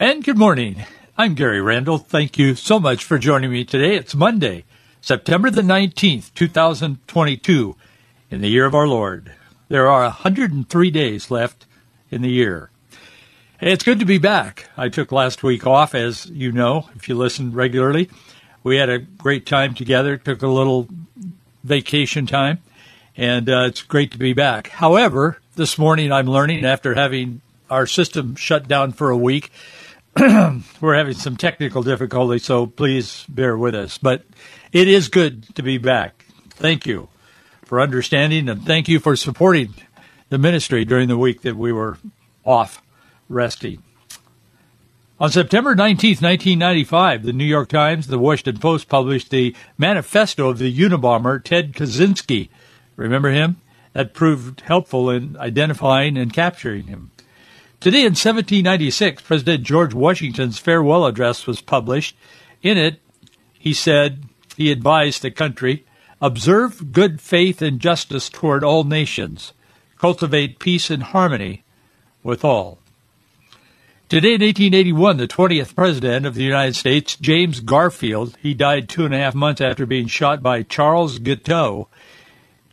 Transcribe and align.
And 0.00 0.24
good 0.24 0.38
morning. 0.38 0.86
I'm 1.18 1.34
Gary 1.34 1.60
Randall. 1.60 1.98
Thank 1.98 2.38
you 2.38 2.54
so 2.54 2.80
much 2.80 3.04
for 3.04 3.18
joining 3.18 3.50
me 3.50 3.66
today. 3.66 3.96
It's 3.96 4.14
Monday, 4.14 4.64
September 5.02 5.50
the 5.50 5.60
19th, 5.60 6.32
2022, 6.32 7.76
in 8.30 8.40
the 8.40 8.48
year 8.48 8.64
of 8.64 8.74
our 8.74 8.88
Lord. 8.88 9.34
There 9.68 9.90
are 9.90 10.04
103 10.04 10.90
days 10.90 11.30
left 11.30 11.66
in 12.10 12.22
the 12.22 12.30
year. 12.30 12.70
It's 13.60 13.84
good 13.84 13.98
to 13.98 14.06
be 14.06 14.16
back. 14.16 14.70
I 14.74 14.88
took 14.88 15.12
last 15.12 15.42
week 15.42 15.66
off, 15.66 15.94
as 15.94 16.24
you 16.30 16.50
know, 16.50 16.88
if 16.96 17.06
you 17.06 17.14
listen 17.14 17.52
regularly. 17.52 18.08
We 18.62 18.78
had 18.78 18.88
a 18.88 19.00
great 19.00 19.44
time 19.44 19.74
together, 19.74 20.16
took 20.16 20.40
a 20.40 20.48
little 20.48 20.88
vacation 21.62 22.24
time, 22.24 22.60
and 23.18 23.50
uh, 23.50 23.64
it's 23.66 23.82
great 23.82 24.12
to 24.12 24.18
be 24.18 24.32
back. 24.32 24.68
However, 24.68 25.42
this 25.56 25.76
morning 25.76 26.10
I'm 26.10 26.26
learning 26.26 26.64
after 26.64 26.94
having 26.94 27.42
our 27.68 27.86
system 27.86 28.34
shut 28.34 28.66
down 28.66 28.92
for 28.92 29.10
a 29.10 29.16
week 29.16 29.52
we're 30.80 30.96
having 30.96 31.14
some 31.14 31.36
technical 31.36 31.82
difficulties, 31.82 32.44
so 32.44 32.66
please 32.66 33.24
bear 33.28 33.56
with 33.56 33.74
us. 33.74 33.98
But 33.98 34.24
it 34.72 34.88
is 34.88 35.08
good 35.08 35.54
to 35.54 35.62
be 35.62 35.78
back. 35.78 36.26
Thank 36.50 36.86
you 36.86 37.08
for 37.64 37.80
understanding 37.80 38.48
and 38.48 38.64
thank 38.64 38.88
you 38.88 38.98
for 38.98 39.14
supporting 39.14 39.74
the 40.28 40.38
ministry 40.38 40.84
during 40.84 41.08
the 41.08 41.16
week 41.16 41.42
that 41.42 41.56
we 41.56 41.72
were 41.72 41.98
off 42.44 42.82
resting. 43.28 43.82
On 45.20 45.30
September 45.30 45.74
19, 45.74 46.16
1995, 46.16 47.24
the 47.24 47.32
New 47.32 47.44
York 47.44 47.68
Times, 47.68 48.06
the 48.06 48.18
Washington 48.18 48.58
Post 48.58 48.88
published 48.88 49.30
the 49.30 49.54
manifesto 49.76 50.48
of 50.48 50.58
the 50.58 50.74
Unabomber 50.74 51.42
Ted 51.44 51.74
Kaczynski. 51.74 52.48
Remember 52.96 53.30
him? 53.30 53.60
That 53.92 54.14
proved 54.14 54.62
helpful 54.62 55.10
in 55.10 55.36
identifying 55.36 56.16
and 56.16 56.32
capturing 56.32 56.86
him. 56.86 57.10
Today 57.80 58.00
in 58.00 58.12
1796, 58.12 59.22
President 59.22 59.62
George 59.64 59.94
Washington's 59.94 60.58
farewell 60.58 61.06
address 61.06 61.46
was 61.46 61.62
published. 61.62 62.14
In 62.62 62.76
it, 62.76 63.00
he 63.58 63.72
said, 63.72 64.24
he 64.54 64.70
advised 64.70 65.22
the 65.22 65.30
country, 65.30 65.86
observe 66.20 66.92
good 66.92 67.22
faith 67.22 67.62
and 67.62 67.80
justice 67.80 68.28
toward 68.28 68.62
all 68.62 68.84
nations, 68.84 69.54
cultivate 69.96 70.58
peace 70.58 70.90
and 70.90 71.04
harmony 71.04 71.64
with 72.22 72.44
all. 72.44 72.80
Today 74.10 74.34
in 74.34 74.42
1881, 74.42 75.16
the 75.16 75.26
20th 75.26 75.74
President 75.74 76.26
of 76.26 76.34
the 76.34 76.44
United 76.44 76.76
States, 76.76 77.16
James 77.16 77.60
Garfield, 77.60 78.36
he 78.42 78.52
died 78.52 78.90
two 78.90 79.06
and 79.06 79.14
a 79.14 79.18
half 79.18 79.34
months 79.34 79.62
after 79.62 79.86
being 79.86 80.06
shot 80.06 80.42
by 80.42 80.62
Charles 80.62 81.18
Guiteau, 81.18 81.88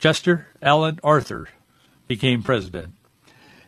Chester 0.02 0.48
Alan 0.62 1.00
Arthur 1.02 1.48
became 2.10 2.44
president. 2.44 2.97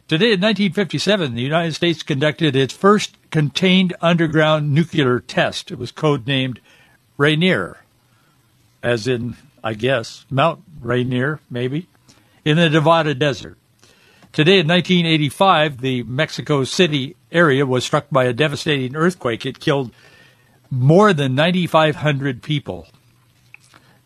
Today 0.09 0.31
in 0.33 0.41
1957, 0.41 1.35
the 1.35 1.41
United 1.43 1.75
States 1.75 2.01
conducted 2.01 2.55
its 2.55 2.73
first 2.73 3.15
contained 3.29 3.93
underground 4.01 4.73
nuclear 4.73 5.19
test. 5.19 5.69
It 5.69 5.77
was 5.77 5.91
codenamed 5.91 6.57
Rainier, 7.19 7.83
as 8.81 9.07
in, 9.07 9.35
I 9.63 9.75
guess, 9.75 10.25
Mount 10.31 10.63
Rainier, 10.81 11.41
maybe, 11.51 11.87
in 12.43 12.57
the 12.57 12.71
Nevada 12.71 13.13
desert. 13.13 13.59
Today 14.33 14.61
in 14.61 14.67
1985, 14.67 15.79
the 15.79 16.01
Mexico 16.01 16.63
City 16.63 17.15
area 17.31 17.67
was 17.67 17.83
struck 17.83 18.07
by 18.09 18.23
a 18.23 18.33
devastating 18.33 18.95
earthquake. 18.95 19.45
It 19.45 19.59
killed 19.59 19.91
more 20.71 21.13
than 21.13 21.35
9,500 21.35 22.41
people. 22.41 22.87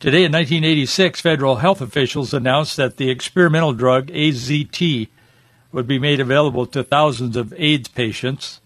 Today 0.02 0.25
in 0.25 0.34
1986, 0.34 1.22
federal 1.22 1.56
health 1.56 1.80
officials 1.80 2.34
announced 2.34 2.75
that 2.75 2.97
the 2.97 3.09
experimental 3.09 3.72
drug 3.72 4.08
AZT 4.08 5.08
would 5.73 5.88
be 5.88 6.00
made 6.00 6.19
available 6.19 6.66
to 6.67 6.84
thousands 6.84 7.35
of 7.35 7.53
AIDS 7.57 7.89
patients. 7.89 8.61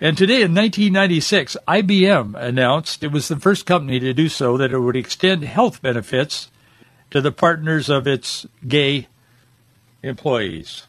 And 0.00 0.16
today 0.16 0.42
in 0.42 0.54
1996, 0.54 1.56
IBM 1.66 2.40
announced 2.40 3.02
it 3.02 3.10
was 3.10 3.26
the 3.26 3.36
first 3.36 3.66
company 3.66 3.98
to 3.98 4.14
do 4.14 4.28
so 4.28 4.56
that 4.56 4.72
it 4.72 4.78
would 4.78 4.94
extend 4.94 5.42
health 5.42 5.82
benefits 5.82 6.50
to 7.10 7.20
the 7.20 7.32
partners 7.32 7.88
of 7.88 8.06
its 8.06 8.46
gay 8.66 9.08
employees. 10.04 10.86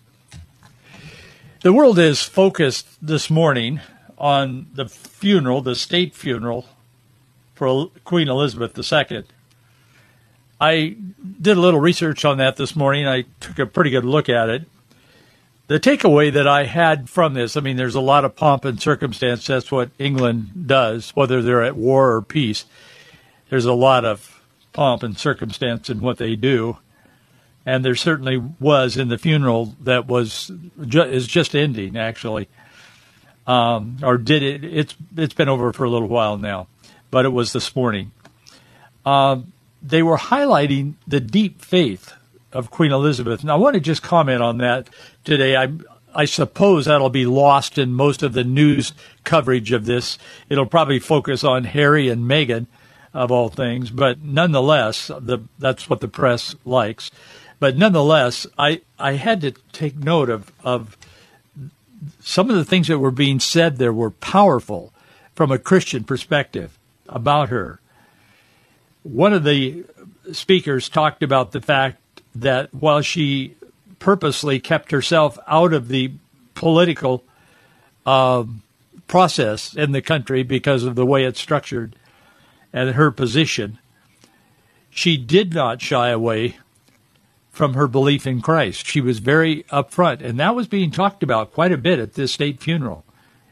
The 1.61 1.73
world 1.73 1.97
is 1.97 2.21
focused 2.21 2.87
this 3.01 3.31
morning 3.31 3.81
on 4.17 4.67
the 4.75 4.87
funeral, 4.87 5.61
the 5.61 5.75
state 5.75 6.13
funeral 6.13 6.67
for 7.55 7.87
Queen 8.03 8.29
Elizabeth 8.29 8.77
II. 8.77 9.23
I 10.61 10.95
did 11.41 11.57
a 11.57 11.59
little 11.59 11.79
research 11.79 12.25
on 12.25 12.37
that 12.37 12.57
this 12.57 12.75
morning. 12.75 13.07
I 13.07 13.23
took 13.39 13.57
a 13.57 13.65
pretty 13.65 13.89
good 13.89 14.05
look 14.05 14.29
at 14.29 14.49
it 14.49 14.65
the 15.69 15.79
takeaway 15.79 16.33
that 16.33 16.47
I 16.47 16.63
had 16.65 17.07
from 17.11 17.35
this, 17.35 17.55
I 17.55 17.61
mean, 17.61 17.77
there's 17.77 17.93
a 17.93 18.01
lot 18.01 18.25
of 18.25 18.35
pomp 18.35 18.65
and 18.65 18.81
circumstance. 18.81 19.45
That's 19.45 19.71
what 19.71 19.91
England 19.99 20.65
does, 20.65 21.11
whether 21.11 21.43
they're 21.43 21.61
at 21.61 21.75
war 21.75 22.11
or 22.11 22.23
peace. 22.23 22.65
There's 23.51 23.65
a 23.65 23.73
lot 23.73 24.03
of 24.03 24.41
pomp 24.73 25.03
and 25.03 25.15
circumstance 25.15 25.87
in 25.87 26.01
what 26.01 26.17
they 26.17 26.35
do. 26.35 26.79
And 27.67 27.85
there 27.85 27.93
certainly 27.93 28.41
was 28.59 28.97
in 28.97 29.09
the 29.09 29.19
funeral 29.19 29.75
that 29.81 30.07
was 30.07 30.51
ju- 30.87 31.03
is 31.03 31.27
just 31.27 31.55
ending 31.55 31.97
actually, 31.97 32.47
um, 33.45 33.97
or 34.01 34.17
did 34.17 34.41
it? 34.41 34.63
It's 34.63 34.95
it's 35.15 35.35
been 35.35 35.49
over 35.49 35.71
for 35.71 35.83
a 35.83 35.89
little 35.89 36.07
while 36.07 36.37
now, 36.37 36.67
but 37.11 37.25
it 37.25 37.29
was 37.29 37.53
this 37.53 37.75
morning. 37.75 38.11
Um, 39.05 39.53
they 39.83 40.01
were 40.01 40.17
highlighting 40.17 40.95
the 41.07 41.19
deep 41.19 41.61
faith 41.61 42.13
of 42.51 42.71
Queen 42.71 42.91
Elizabeth. 42.91 43.41
And 43.41 43.51
I 43.51 43.55
want 43.55 43.75
to 43.75 43.79
just 43.79 44.01
comment 44.01 44.41
on 44.41 44.57
that 44.59 44.89
today. 45.23 45.55
I 45.55 45.71
I 46.13 46.25
suppose 46.25 46.85
that'll 46.85 47.11
be 47.11 47.27
lost 47.27 47.77
in 47.77 47.93
most 47.93 48.23
of 48.23 48.33
the 48.33 48.43
news 48.43 48.93
coverage 49.23 49.71
of 49.71 49.85
this. 49.85 50.17
It'll 50.49 50.65
probably 50.65 50.97
focus 50.99 51.43
on 51.43 51.65
Harry 51.65 52.09
and 52.09 52.29
Meghan, 52.29 52.65
of 53.13 53.31
all 53.31 53.49
things, 53.49 53.89
but 53.89 54.21
nonetheless, 54.21 55.07
the, 55.07 55.39
that's 55.57 55.89
what 55.89 55.99
the 55.99 56.07
press 56.07 56.55
likes. 56.63 57.09
But 57.59 57.77
nonetheless, 57.77 58.45
I, 58.57 58.81
I 58.97 59.13
had 59.13 59.41
to 59.41 59.51
take 59.71 59.97
note 59.97 60.29
of, 60.29 60.51
of 60.63 60.95
some 62.19 62.49
of 62.49 62.55
the 62.55 62.65
things 62.65 62.87
that 62.87 62.99
were 62.99 63.11
being 63.11 63.39
said 63.39 63.77
there 63.77 63.93
were 63.93 64.11
powerful 64.11 64.93
from 65.33 65.51
a 65.51 65.57
Christian 65.57 66.03
perspective 66.03 66.77
about 67.07 67.49
her. 67.49 67.79
One 69.03 69.33
of 69.33 69.43
the 69.43 69.85
speakers 70.31 70.87
talked 70.87 71.23
about 71.23 71.51
the 71.51 71.61
fact 71.61 71.97
that 72.41 72.73
while 72.73 73.01
she 73.01 73.55
purposely 73.99 74.59
kept 74.59 74.91
herself 74.91 75.37
out 75.47 75.73
of 75.73 75.87
the 75.87 76.11
political 76.55 77.23
uh, 78.05 78.43
process 79.07 79.73
in 79.73 79.91
the 79.91 80.01
country 80.01 80.43
because 80.43 80.83
of 80.83 80.95
the 80.95 81.05
way 81.05 81.25
it's 81.25 81.39
structured 81.39 81.95
and 82.71 82.91
her 82.91 83.11
position, 83.11 83.79
she 84.89 85.17
did 85.17 85.53
not 85.53 85.81
shy 85.81 86.09
away 86.09 86.57
from 87.51 87.73
her 87.73 87.87
belief 87.87 88.25
in 88.25 88.41
Christ. 88.41 88.85
She 88.85 89.01
was 89.01 89.19
very 89.19 89.63
upfront, 89.63 90.23
and 90.23 90.39
that 90.39 90.55
was 90.55 90.67
being 90.67 90.91
talked 90.91 91.23
about 91.23 91.53
quite 91.53 91.71
a 91.71 91.77
bit 91.77 91.99
at 91.99 92.13
this 92.13 92.31
state 92.31 92.61
funeral. 92.61 93.03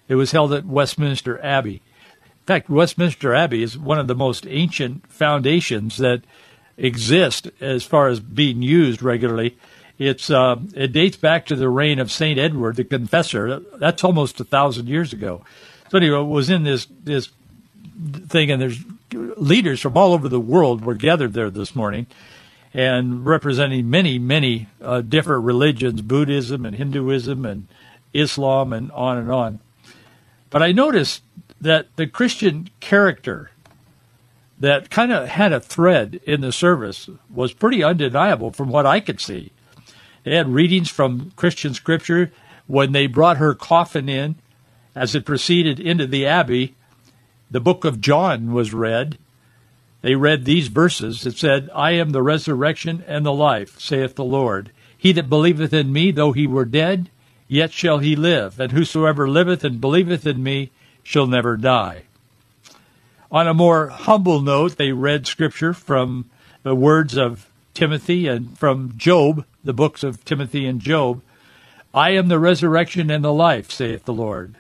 It 0.08 0.16
was 0.16 0.32
held 0.32 0.54
at 0.54 0.66
Westminster 0.66 1.44
Abbey. 1.44 1.82
In 2.14 2.46
fact, 2.46 2.70
Westminster 2.70 3.34
Abbey 3.34 3.64
is 3.64 3.78
one 3.78 4.00
of 4.00 4.08
the 4.08 4.16
most 4.16 4.48
ancient 4.48 5.06
foundations 5.12 5.98
that 5.98 6.22
exist 6.78 7.50
as 7.60 7.84
far 7.84 8.08
as 8.08 8.20
being 8.20 8.62
used 8.62 9.02
regularly. 9.02 9.58
It's 9.98 10.30
uh, 10.30 10.58
it 10.76 10.94
dates 10.94 11.18
back 11.18 11.48
to 11.48 11.56
the 11.56 11.70
reign 11.70 12.00
of 12.00 12.12
Saint 12.12 12.38
Edward 12.38 12.76
the 12.76 12.84
Confessor. 12.84 13.62
That's 13.78 14.04
almost 14.04 14.40
a 14.40 14.44
thousand 14.44 14.88
years 14.88 15.12
ago. 15.12 15.44
So 15.90 15.98
anyway, 15.98 16.20
it 16.20 16.24
was 16.24 16.50
in 16.50 16.64
this 16.64 16.88
this 17.04 17.30
thing, 18.28 18.52
and 18.52 18.62
there's 18.62 18.80
leaders 19.12 19.82
from 19.82 19.98
all 19.98 20.14
over 20.14 20.30
the 20.30 20.40
world 20.40 20.86
were 20.86 20.94
gathered 20.94 21.34
there 21.34 21.50
this 21.50 21.76
morning, 21.76 22.06
and 22.74 23.26
representing 23.26 23.90
many 23.90 24.20
many 24.20 24.70
uh, 24.82 25.02
different 25.02 25.46
religions, 25.46 26.02
Buddhism 26.02 26.64
and 26.64 26.76
Hinduism 26.76 27.44
and 27.44 27.68
Islam 28.14 28.74
and 28.74 28.92
on 28.92 29.18
and 29.18 29.32
on. 29.32 29.60
But 30.52 30.62
I 30.62 30.74
noticed 30.74 31.24
that 31.60 31.88
the 31.96 32.06
Christian 32.06 32.70
character 32.80 33.50
that 34.60 34.90
kind 34.90 35.12
of 35.12 35.28
had 35.28 35.54
a 35.54 35.60
thread 35.60 36.20
in 36.24 36.42
the 36.42 36.52
service 36.52 37.10
was 37.30 37.54
pretty 37.54 37.84
undeniable 37.84 38.52
from 38.52 38.70
what 38.70 38.86
I 38.86 39.00
could 39.00 39.22
see. 39.22 39.52
They 40.24 40.36
had 40.36 40.50
readings 40.50 40.90
from 40.90 41.32
Christian 41.36 41.74
scripture. 41.74 42.32
When 42.66 42.92
they 42.92 43.08
brought 43.08 43.38
her 43.38 43.54
coffin 43.54 44.10
in, 44.10 44.36
as 44.94 45.16
it 45.16 45.26
proceeded 45.26 45.80
into 45.80 46.06
the 46.06 46.26
abbey, 46.26 46.76
the 47.50 47.62
book 47.62 47.86
of 47.86 48.02
John 48.02 48.52
was 48.52 48.74
read. 48.74 49.18
They 50.02 50.16
read 50.16 50.44
these 50.44 50.68
verses. 50.68 51.26
It 51.26 51.38
said, 51.38 51.70
I 51.74 51.92
am 51.92 52.10
the 52.10 52.22
resurrection 52.22 53.04
and 53.08 53.26
the 53.26 53.34
life, 53.34 53.80
saith 53.80 54.16
the 54.16 54.26
Lord. 54.26 54.72
He 54.98 55.12
that 55.14 55.30
believeth 55.30 55.74
in 55.74 55.94
me, 55.94 56.12
though 56.12 56.34
he 56.34 56.48
were 56.48 56.66
dead, 56.66 57.10
yet 57.48 57.72
shall 57.72 58.00
he 58.00 58.16
live. 58.16 58.60
And 58.60 58.72
whosoever 58.72 59.30
liveth 59.30 59.64
and 59.64 59.80
believeth 59.80 60.26
in 60.26 60.44
me 60.44 60.72
shall 61.04 61.28
never 61.28 61.56
die. 61.56 62.04
On 63.32 63.48
a 63.48 63.54
more 63.54 63.90
humble 63.90 64.42
note, 64.42 64.78
they 64.78 64.92
read 64.94 65.28
scripture 65.28 65.74
from 65.74 66.30
the 66.64 66.76
words 66.76 67.18
of 67.18 67.50
Timothy 67.74 68.28
and 68.28 68.58
from 68.58 68.94
Job, 68.98 69.46
the 69.64 69.74
books 69.74 70.04
of 70.04 70.24
Timothy 70.24 70.66
and 70.66 70.80
Job. 70.80 71.22
I 71.94 72.12
am 72.12 72.28
the 72.30 72.40
resurrection 72.40 73.12
and 73.12 73.24
the 73.24 73.34
life, 73.34 73.70
saith 73.72 74.06
the 74.06 74.14
Lord. 74.14 74.56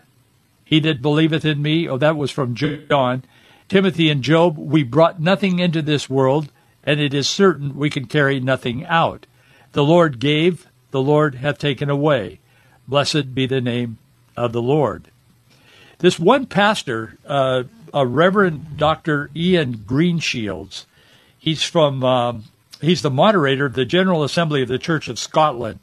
He 0.65 0.79
that 0.81 1.01
believeth 1.01 1.45
in 1.45 1.61
me, 1.61 1.87
oh, 1.87 1.97
that 1.97 2.17
was 2.17 2.29
from 2.29 2.55
John. 2.55 3.23
Timothy 3.69 4.09
and 4.09 4.21
Job, 4.21 4.57
we 4.57 4.83
brought 4.83 5.21
nothing 5.21 5.59
into 5.59 5.81
this 5.81 6.09
world, 6.09 6.51
and 6.83 6.99
it 6.99 7.13
is 7.13 7.29
certain 7.29 7.77
we 7.77 7.89
can 7.89 8.05
carry 8.05 8.39
nothing 8.39 8.85
out. 8.85 9.25
The 9.71 9.83
Lord 9.83 10.19
gave, 10.19 10.67
the 10.91 11.01
Lord 11.01 11.35
hath 11.35 11.57
taken 11.57 11.89
away. 11.89 12.39
Blessed 12.85 13.33
be 13.33 13.45
the 13.45 13.61
name 13.61 13.97
of 14.35 14.51
the 14.51 14.61
Lord. 14.61 15.09
This 15.99 16.19
one 16.19 16.45
pastor, 16.45 17.17
uh, 17.25 17.63
a 18.01 18.05
Reverend 18.05 18.77
Dr. 18.77 19.29
Iain 19.35 19.77
Greenshields, 19.77 20.85
he's 21.39 21.63
from, 21.63 22.03
um, 22.03 22.43
he's 22.81 23.01
the 23.01 23.09
moderator 23.09 23.65
of 23.65 23.73
the 23.73 23.85
General 23.85 24.23
Assembly 24.23 24.61
of 24.61 24.67
the 24.67 24.77
Church 24.77 25.07
of 25.07 25.17
Scotland. 25.17 25.79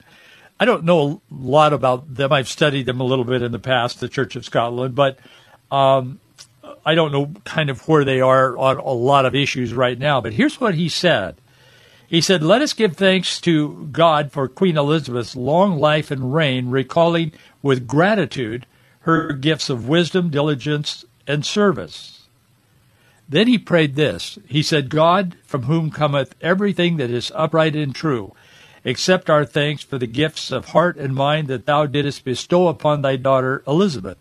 I 0.61 0.65
don't 0.65 0.85
know 0.85 1.21
a 1.31 1.35
lot 1.35 1.73
about 1.73 2.15
them. 2.15 2.33
I've 2.33 2.49
studied 2.49 2.87
them 2.87 3.01
a 3.01 3.05
little 3.05 3.25
bit 3.25 3.43
in 3.43 3.53
the 3.53 3.59
past, 3.59 3.99
the 3.99 4.09
Church 4.09 4.37
of 4.37 4.45
Scotland, 4.45 4.95
but 4.95 5.19
um, 5.71 6.21
I 6.87 6.95
don't 6.95 7.11
know 7.11 7.33
kind 7.45 7.69
of 7.69 7.87
where 7.89 8.05
they 8.05 8.21
are 8.21 8.57
on 8.57 8.79
a 8.79 8.93
lot 8.93 9.27
of 9.27 9.35
issues 9.35 9.75
right 9.75 9.99
now. 9.99 10.21
But 10.21 10.35
here's 10.35 10.61
what 10.61 10.75
he 10.75 10.89
said. 10.89 11.37
He 12.07 12.21
said, 12.21 12.45
Let 12.45 12.63
us 12.63 12.75
give 12.75 12.97
thanks 12.97 13.41
to 13.41 13.89
God 13.91 14.31
for 14.31 14.47
Queen 14.47 14.77
Elizabeth's 14.77 15.35
long 15.35 15.81
life 15.81 16.13
and 16.13 16.33
reign, 16.33 16.71
recalling 16.71 17.33
with 17.61 17.89
gratitude 17.89 18.67
her 19.01 19.33
gifts 19.33 19.69
of 19.69 19.87
wisdom, 19.87 20.31
diligence, 20.31 21.05
and 21.26 21.44
service. 21.44 22.15
Then 23.29 23.49
he 23.49 23.59
prayed 23.59 23.97
this. 23.97 24.38
He 24.47 24.62
said, 24.62 24.91
God, 24.91 25.37
from 25.44 25.62
whom 25.62 25.91
cometh 25.91 26.35
everything 26.41 26.99
that 26.99 27.11
is 27.11 27.32
upright 27.35 27.75
and 27.75 27.94
true, 27.94 28.35
accept 28.85 29.31
our 29.31 29.44
thanks 29.44 29.82
for 29.82 29.99
the 29.99 30.06
gifts 30.06 30.53
of 30.53 30.67
heart 30.67 30.97
and 30.97 31.15
mind 31.15 31.49
that 31.49 31.67
thou 31.67 31.87
didst 31.87 32.25
bestow 32.25 32.69
upon 32.69 33.00
thy 33.00 33.17
daughter 33.17 33.62
Elizabeth, 33.67 34.19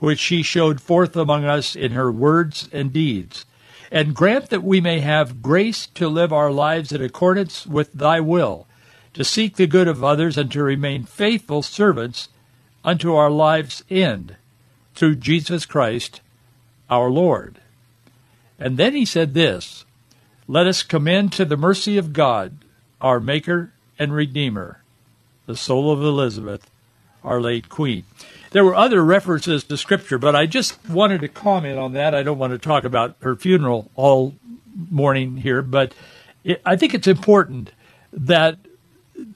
which 0.00 0.18
she 0.18 0.42
showed 0.42 0.80
forth 0.80 1.16
among 1.16 1.44
us 1.44 1.76
in 1.76 1.92
her 1.92 2.10
words 2.10 2.68
and 2.72 2.92
deeds. 2.92 3.46
And 3.92 4.14
grant 4.14 4.50
that 4.50 4.64
we 4.64 4.80
may 4.80 5.00
have 5.00 5.42
grace 5.42 5.86
to 5.94 6.08
live 6.08 6.32
our 6.32 6.50
lives 6.50 6.90
in 6.92 7.02
accordance 7.02 7.66
with 7.66 7.92
thy 7.92 8.18
will, 8.20 8.66
to 9.14 9.22
seek 9.22 9.56
the 9.56 9.66
good 9.66 9.86
of 9.86 10.02
others, 10.02 10.36
and 10.36 10.50
to 10.50 10.62
remain 10.62 11.04
faithful 11.04 11.62
servants 11.62 12.30
unto 12.84 13.14
our 13.14 13.30
life's 13.30 13.84
end, 13.88 14.36
through 14.94 15.16
Jesus 15.16 15.66
Christ 15.66 16.20
our 16.92 17.10
Lord. 17.10 17.56
And 18.58 18.76
then 18.76 18.94
he 18.94 19.06
said 19.06 19.32
this 19.32 19.84
Let 20.46 20.66
us 20.66 20.82
commend 20.82 21.32
to 21.32 21.44
the 21.44 21.56
mercy 21.56 21.96
of 21.96 22.12
God, 22.12 22.58
our 23.00 23.18
Maker 23.18 23.72
and 23.98 24.12
Redeemer, 24.12 24.82
the 25.46 25.56
soul 25.56 25.90
of 25.90 26.02
Elizabeth, 26.02 26.70
our 27.24 27.40
late 27.40 27.70
Queen. 27.70 28.04
There 28.50 28.64
were 28.64 28.74
other 28.74 29.02
references 29.02 29.64
to 29.64 29.76
Scripture, 29.78 30.18
but 30.18 30.36
I 30.36 30.44
just 30.44 30.86
wanted 30.86 31.22
to 31.22 31.28
comment 31.28 31.78
on 31.78 31.94
that. 31.94 32.14
I 32.14 32.22
don't 32.22 32.38
want 32.38 32.52
to 32.52 32.58
talk 32.58 32.84
about 32.84 33.16
her 33.22 33.34
funeral 33.34 33.90
all 33.94 34.34
morning 34.90 35.38
here, 35.38 35.62
but 35.62 35.94
it, 36.44 36.60
I 36.66 36.76
think 36.76 36.92
it's 36.92 37.06
important 37.06 37.72
that 38.12 38.58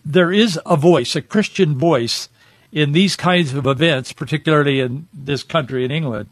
there 0.04 0.30
is 0.30 0.60
a 0.66 0.76
voice, 0.76 1.16
a 1.16 1.22
Christian 1.22 1.78
voice, 1.78 2.28
in 2.70 2.92
these 2.92 3.16
kinds 3.16 3.54
of 3.54 3.66
events, 3.66 4.12
particularly 4.12 4.80
in 4.80 5.08
this 5.14 5.42
country, 5.42 5.86
in 5.86 5.90
England. 5.90 6.28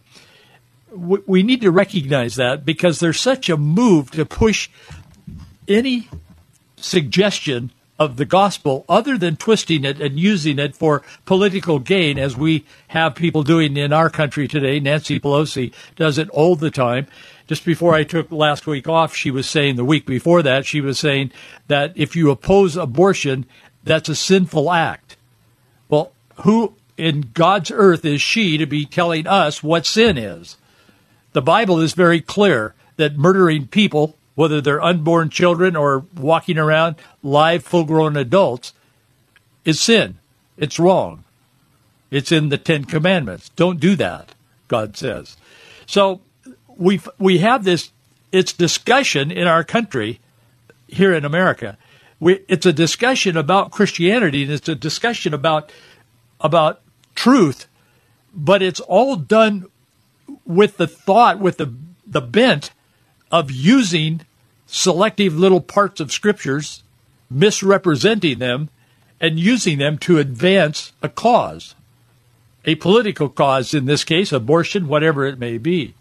We, 0.95 1.43
need 1.43 1.61
to 1.63 1.71
recognize 1.71 2.37
that 2.37 2.65
because 2.65 3.01
there's 3.01 3.21
such 3.21 3.49
a 3.49 3.57
move 3.57 4.11
to 4.13 4.25
push 4.25 4.69
any 5.67 6.09
suggestion 6.77 7.71
of 7.99 8.17
the 8.17 8.25
gospel 8.25 8.85
other 8.89 9.17
than 9.17 9.37
twisting 9.37 9.85
it 9.85 10.01
and 10.01 10.19
using 10.19 10.59
it 10.59 10.75
for 10.75 11.03
political 11.25 11.79
gain 11.79 12.19
as 12.19 12.37
we 12.37 12.65
have 12.89 13.15
people 13.15 13.43
doing 13.43 13.77
in 13.77 13.93
our 13.93 14.11
country 14.11 14.49
today. 14.49 14.81
Nancy 14.81 15.21
Pelosi 15.21 15.73
does 15.97 16.19
it 16.19 16.29
all 16.31 16.57
the 16.57 16.71
time. 16.71 17.07
Just 17.47 17.65
before 17.65 17.95
I 17.95 18.05
took 18.05 18.33
last 18.33 18.67
week 18.67 18.89
off, 18.89 19.15
she 19.15 19.31
was 19.31 19.49
saying 19.49 19.77
the 19.77 19.85
week 19.85 20.07
before 20.07 20.43
that, 20.43 20.67
she 20.67 20.81
was 20.81 20.99
saying 20.99 21.31
that 21.69 21.93
if 21.95 22.17
you 22.17 22.31
oppose 22.31 22.77
abortion, 22.77 23.47
that's 23.85 24.09
a 24.09 24.17
sinful 24.17 24.73
act. 24.73 25.17
Well, 25.89 26.13
who 26.43 26.75
in 26.97 27.31
God's 27.35 27.71
earth 27.71 28.05
is 28.05 28.23
she 28.23 28.57
to 28.59 28.67
be 28.67 28.87
telling 28.87 29.27
us 29.27 29.63
what 29.63 29.87
sin 29.87 30.17
is? 30.17 30.57
The 31.35 31.43
Bible 31.43 31.81
is 31.81 31.93
very 31.93 32.21
clear 32.21 32.75
that 32.97 33.19
murdering 33.19 33.67
people 33.67 34.17
whether 34.35 34.61
they're 34.61 34.83
unborn 34.83 35.31
children 35.31 35.77
or 35.77 36.05
walking 36.17 36.59
around 36.59 36.97
live, 37.23 37.65
full 37.65 37.85
grown 37.85 38.17
adults, 38.17 38.73
is 39.65 39.81
sin. 39.81 40.19
It's 40.57 40.79
wrong. 40.79 41.25
It's 42.11 42.33
in 42.33 42.49
the 42.49 42.59
Ten 42.59 42.85
Commandments. 42.85 43.51
Don't 43.51 43.81
do 43.81 43.97
that, 43.97 44.35
God 44.69 44.97
says. 44.97 45.37
So 45.87 46.21
we 46.77 47.01
we 47.19 47.39
have 47.39 47.65
this 47.65 47.91
it's 48.33 48.53
discussion 48.53 49.31
in 49.31 49.47
our 49.47 49.65
country 49.65 50.21
here 50.89 51.13
in 51.13 51.25
America. 51.25 51.79
We, 52.21 52.41
it's 52.49 52.67
a 52.67 52.73
discussion 52.73 53.37
about 53.37 53.71
Christianity 53.71 54.43
and 54.45 54.53
it's 54.53 54.69
a 54.69 54.75
discussion 54.75 55.35
about 55.35 55.71
about 56.41 56.81
truth, 57.15 57.67
but 58.35 58.63
it's 58.63 58.81
all 58.81 59.17
done 59.17 59.67
with 60.45 60.77
the 60.77 60.87
thought, 60.87 61.39
with 61.39 61.57
the 61.59 61.75
the 62.07 62.21
bent 62.21 62.71
of 63.31 63.51
using 63.51 64.21
selective 64.67 65.37
little 65.37 65.61
parts 65.61 66.01
of 66.01 66.13
scriptures, 66.13 66.83
misrepresenting 67.31 68.39
them, 68.39 68.69
and 69.21 69.39
using 69.39 69.79
them 69.79 69.99
to 69.99 70.19
advance 70.19 70.93
a 71.03 71.09
cause, 71.09 71.75
a 72.65 72.75
political 72.77 73.29
cause, 73.29 73.75
in 73.75 73.87
this 73.87 74.05
case, 74.05 74.33
abortion, 74.33 74.87
whatever 74.87 75.25
it 75.25 75.39
may 75.39 75.59
be. 75.59 75.95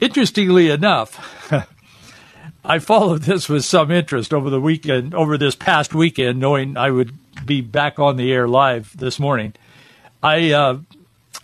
Interestingly 0.00 0.70
enough, 0.70 1.52
I 2.64 2.78
followed 2.78 3.22
this 3.22 3.48
with 3.48 3.64
some 3.64 3.90
interest 3.90 4.32
over 4.32 4.50
the 4.50 4.60
weekend, 4.60 5.14
over 5.14 5.36
this 5.36 5.54
past 5.54 5.94
weekend, 5.94 6.38
knowing 6.38 6.76
I 6.76 6.90
would 6.90 7.12
be 7.44 7.60
back 7.60 7.98
on 7.98 8.16
the 8.16 8.32
air 8.32 8.46
live 8.46 8.96
this 8.96 9.18
morning. 9.18 9.54
I 10.22 10.52
uh, 10.52 10.78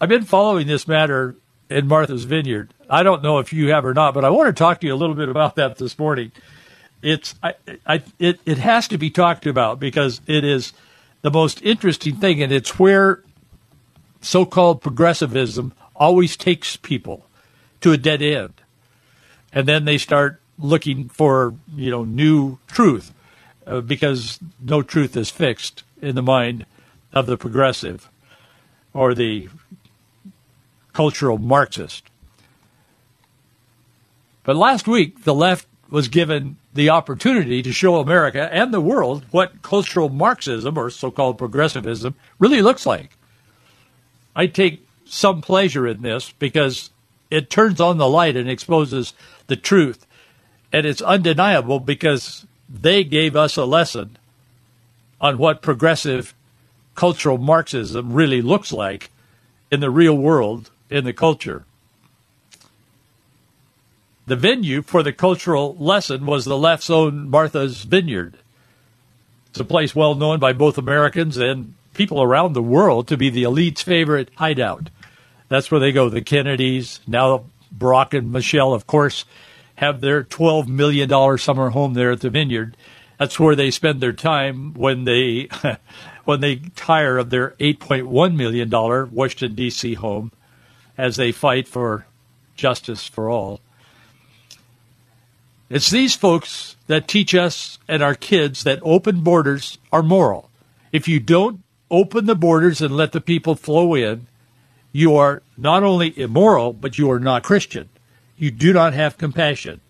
I've 0.00 0.08
been 0.08 0.24
following 0.24 0.66
this 0.66 0.88
matter 0.88 1.36
in 1.70 1.86
Martha's 1.86 2.24
Vineyard. 2.24 2.74
I 2.90 3.02
don't 3.02 3.22
know 3.22 3.38
if 3.38 3.52
you 3.52 3.70
have 3.70 3.84
or 3.84 3.94
not, 3.94 4.14
but 4.14 4.24
I 4.24 4.30
want 4.30 4.48
to 4.48 4.52
talk 4.52 4.80
to 4.80 4.86
you 4.86 4.94
a 4.94 4.96
little 4.96 5.14
bit 5.14 5.28
about 5.28 5.56
that 5.56 5.78
this 5.78 5.98
morning. 5.98 6.32
It's 7.02 7.34
I, 7.42 7.54
I 7.86 8.02
it 8.18 8.40
it 8.46 8.58
has 8.58 8.88
to 8.88 8.98
be 8.98 9.10
talked 9.10 9.46
about 9.46 9.78
because 9.78 10.20
it 10.26 10.44
is 10.44 10.72
the 11.22 11.30
most 11.30 11.62
interesting 11.62 12.16
thing, 12.16 12.42
and 12.42 12.52
it's 12.52 12.78
where 12.78 13.22
so-called 14.20 14.80
progressivism 14.80 15.72
always 15.94 16.36
takes 16.36 16.76
people 16.76 17.26
to 17.80 17.92
a 17.92 17.98
dead 17.98 18.22
end, 18.22 18.54
and 19.52 19.68
then 19.68 19.84
they 19.84 19.98
start 19.98 20.40
looking 20.58 21.08
for 21.08 21.54
you 21.74 21.90
know 21.90 22.04
new 22.04 22.58
truth 22.66 23.12
uh, 23.66 23.80
because 23.80 24.38
no 24.60 24.82
truth 24.82 25.16
is 25.16 25.30
fixed 25.30 25.82
in 26.00 26.14
the 26.14 26.22
mind 26.22 26.64
of 27.12 27.26
the 27.26 27.36
progressive 27.36 28.08
or 28.94 29.14
the 29.14 29.48
cultural 30.92 31.36
Marxist. 31.36 32.04
But 34.44 34.56
last 34.56 34.86
week, 34.86 35.24
the 35.24 35.34
left 35.34 35.66
was 35.90 36.08
given 36.08 36.56
the 36.72 36.90
opportunity 36.90 37.62
to 37.62 37.72
show 37.72 37.96
America 37.96 38.48
and 38.52 38.72
the 38.72 38.80
world 38.80 39.24
what 39.30 39.62
cultural 39.62 40.08
Marxism, 40.08 40.78
or 40.78 40.90
so 40.90 41.10
called 41.10 41.38
progressivism, 41.38 42.14
really 42.38 42.62
looks 42.62 42.86
like. 42.86 43.16
I 44.34 44.46
take 44.46 44.86
some 45.04 45.40
pleasure 45.40 45.86
in 45.86 46.02
this 46.02 46.32
because 46.32 46.90
it 47.30 47.50
turns 47.50 47.80
on 47.80 47.98
the 47.98 48.08
light 48.08 48.36
and 48.36 48.48
exposes 48.48 49.12
the 49.46 49.56
truth. 49.56 50.06
And 50.72 50.86
it's 50.86 51.02
undeniable 51.02 51.80
because 51.80 52.46
they 52.68 53.04
gave 53.04 53.36
us 53.36 53.56
a 53.56 53.64
lesson 53.64 54.18
on 55.20 55.38
what 55.38 55.62
progressive 55.62 56.34
cultural 56.94 57.38
Marxism 57.38 58.12
really 58.12 58.42
looks 58.42 58.72
like 58.72 59.10
in 59.70 59.80
the 59.80 59.90
real 59.90 60.16
world 60.16 60.70
in 60.90 61.04
the 61.04 61.12
culture. 61.12 61.64
The 64.26 64.36
venue 64.36 64.82
for 64.82 65.02
the 65.02 65.12
cultural 65.12 65.76
lesson 65.78 66.24
was 66.24 66.44
the 66.44 66.56
left's 66.56 66.88
own 66.88 67.28
Martha's 67.28 67.82
Vineyard. 67.82 68.38
It's 69.50 69.60
a 69.60 69.64
place 69.64 69.94
well 69.94 70.14
known 70.14 70.40
by 70.40 70.52
both 70.52 70.78
Americans 70.78 71.36
and 71.36 71.74
people 71.92 72.22
around 72.22 72.54
the 72.54 72.62
world 72.62 73.06
to 73.08 73.16
be 73.16 73.30
the 73.30 73.44
elite's 73.44 73.82
favorite 73.82 74.30
hideout. 74.36 74.88
That's 75.48 75.70
where 75.70 75.80
they 75.80 75.92
go. 75.92 76.08
The 76.08 76.22
Kennedys, 76.22 77.00
now 77.06 77.44
Barack 77.76 78.16
and 78.16 78.32
Michelle, 78.32 78.72
of 78.72 78.86
course, 78.86 79.24
have 79.76 80.00
their 80.00 80.24
$12 80.24 80.68
million 80.68 81.38
summer 81.38 81.70
home 81.70 81.94
there 81.94 82.12
at 82.12 82.20
the 82.20 82.30
vineyard. 82.30 82.76
That's 83.18 83.38
where 83.38 83.54
they 83.54 83.70
spend 83.70 84.00
their 84.00 84.12
time 84.12 84.74
when 84.74 85.04
they 85.04 85.48
when 86.24 86.40
they 86.40 86.56
tire 86.76 87.18
of 87.18 87.30
their 87.30 87.50
$8.1 87.60 88.36
million 88.36 88.70
Washington, 89.12 89.54
D.C. 89.54 89.94
home 89.94 90.32
as 90.96 91.16
they 91.16 91.32
fight 91.32 91.68
for 91.68 92.06
justice 92.56 93.06
for 93.06 93.28
all. 93.28 93.60
It's 95.68 95.90
these 95.90 96.14
folks 96.14 96.76
that 96.86 97.08
teach 97.08 97.34
us 97.34 97.78
and 97.88 98.02
our 98.02 98.14
kids 98.14 98.64
that 98.64 98.80
open 98.82 99.22
borders 99.22 99.78
are 99.92 100.02
moral. 100.02 100.50
If 100.92 101.08
you 101.08 101.18
don't 101.20 101.62
open 101.90 102.26
the 102.26 102.34
borders 102.34 102.80
and 102.80 102.96
let 102.96 103.12
the 103.12 103.20
people 103.20 103.54
flow 103.54 103.94
in, 103.94 104.26
you 104.92 105.16
are 105.16 105.42
not 105.56 105.82
only 105.82 106.16
immoral, 106.18 106.72
but 106.72 106.98
you 106.98 107.10
are 107.10 107.18
not 107.18 107.42
Christian. 107.42 107.88
You 108.36 108.50
do 108.50 108.72
not 108.72 108.94
have 108.94 109.18
compassion. 109.18 109.80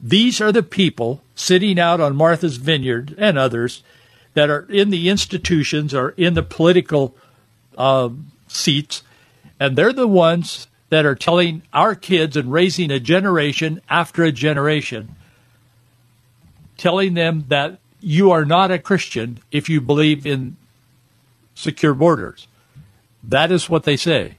These 0.00 0.40
are 0.40 0.52
the 0.52 0.62
people 0.62 1.22
sitting 1.34 1.78
out 1.78 2.00
on 2.00 2.14
Martha's 2.14 2.56
Vineyard 2.56 3.14
and 3.18 3.38
others 3.38 3.82
that 4.34 4.50
are 4.50 4.66
in 4.70 4.90
the 4.90 5.08
institutions 5.08 5.94
or 5.94 6.10
in 6.10 6.34
the 6.34 6.42
political 6.42 7.16
um, 7.78 8.30
seats, 8.48 9.02
and 9.58 9.76
they're 9.76 9.92
the 9.92 10.08
ones 10.08 10.66
that 10.90 11.06
are 11.06 11.14
telling 11.14 11.62
our 11.72 11.94
kids 11.94 12.36
and 12.36 12.52
raising 12.52 12.90
a 12.90 13.00
generation 13.00 13.80
after 13.88 14.22
a 14.22 14.32
generation, 14.32 15.16
telling 16.76 17.14
them 17.14 17.44
that 17.48 17.78
you 18.00 18.30
are 18.30 18.44
not 18.44 18.70
a 18.70 18.78
Christian 18.78 19.38
if 19.50 19.68
you 19.68 19.80
believe 19.80 20.26
in 20.26 20.56
secure 21.54 21.94
borders. 21.94 22.46
That 23.22 23.50
is 23.50 23.70
what 23.70 23.84
they 23.84 23.96
say. 23.96 24.36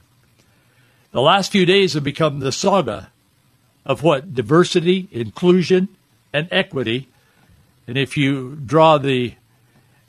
The 1.10 1.20
last 1.20 1.50
few 1.50 1.66
days 1.66 1.94
have 1.94 2.04
become 2.04 2.40
the 2.40 2.52
saga 2.52 3.10
of 3.84 4.02
what 4.02 4.34
diversity, 4.34 5.08
inclusion, 5.10 5.88
and 6.32 6.48
equity. 6.50 7.08
And 7.86 7.96
if 7.96 8.16
you 8.16 8.56
draw 8.56 8.98
the 8.98 9.34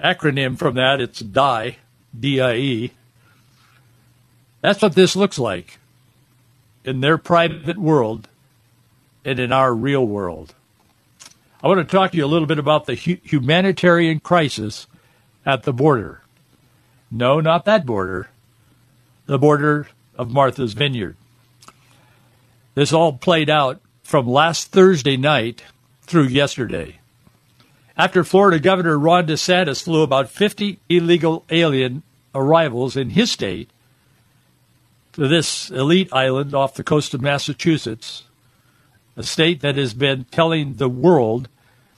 acronym 0.02 0.58
from 0.58 0.76
that, 0.76 1.02
it's 1.02 1.20
DIE, 1.20 1.78
D-I-E. 2.18 2.92
That's 4.62 4.82
what 4.82 4.96
this 4.96 5.16
looks 5.16 5.40
like 5.40 5.80
in 6.84 7.02
their 7.02 7.18
private 7.18 7.78
world 7.78 8.28
and 9.26 9.40
in 9.40 9.52
our 9.52 9.74
real 9.74 10.06
world. 10.06 10.54
I 11.62 11.68
want 11.68 11.80
to 11.80 11.96
talk 11.96 12.12
to 12.12 12.18
you 12.18 12.26
a 12.26 12.28
little 12.28 12.48
bit 12.48 12.60
about 12.60 12.86
the 12.86 12.96
hu- 12.96 13.18
humanitarian 13.24 14.20
crisis 14.20 14.88
at 15.46 15.64
the 15.64 15.74
border. 15.74 16.22
No, 17.12 17.40
not 17.40 17.66
that 17.66 17.86
border. 17.86 18.30
The 19.26 19.40
border 19.40 19.88
of 20.16 20.32
Martha's 20.32 20.74
Vineyard. 20.74 21.16
This 22.76 22.94
all 22.94 23.14
played 23.14 23.50
out 23.50 23.82
from 24.04 24.28
last 24.28 24.72
Thursday 24.72 25.18
night 25.18 25.64
through 26.04 26.28
yesterday. 26.28 26.97
After 27.98 28.24
Florida 28.24 28.60
Governor 28.60 29.00
Ron 29.00 29.26
DeSantis 29.26 29.84
flew 29.84 30.04
about 30.04 30.30
50 30.30 30.80
illegal 30.88 31.44
alien 31.50 32.04
arrivals 32.36 32.96
in 32.96 33.10
his 33.12 33.32
state 33.32 33.72
to 35.14 35.28
this 35.28 35.72
elite 35.72 36.14
island 36.14 36.54
off 36.54 36.76
the 36.76 36.84
coast 36.84 37.16
of 37.16 37.22
Massachusetts, 37.22 38.24
a 39.16 39.24
state 39.24 39.62
that 39.62 39.78
has 39.78 39.96
been 39.96 40.26
telling 40.26 40.76
the 40.76 40.88
world 40.88 41.50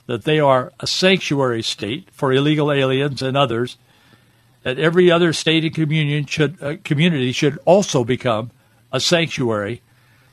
that 0.05 0.23
they 0.23 0.39
are 0.39 0.71
a 0.79 0.87
sanctuary 0.87 1.61
state 1.61 2.07
for 2.13 2.31
illegal 2.31 2.71
aliens 2.71 3.21
and 3.21 3.35
others, 3.35 3.75
that 4.63 4.79
every 4.79 5.11
other 5.11 5.33
state 5.33 5.65
and 5.65 5.75
communion 5.75 6.25
should, 6.25 6.63
uh, 6.63 6.77
community 6.85 7.33
should 7.33 7.59
also 7.65 8.05
become 8.05 8.51
a 8.93 9.01
sanctuary. 9.01 9.81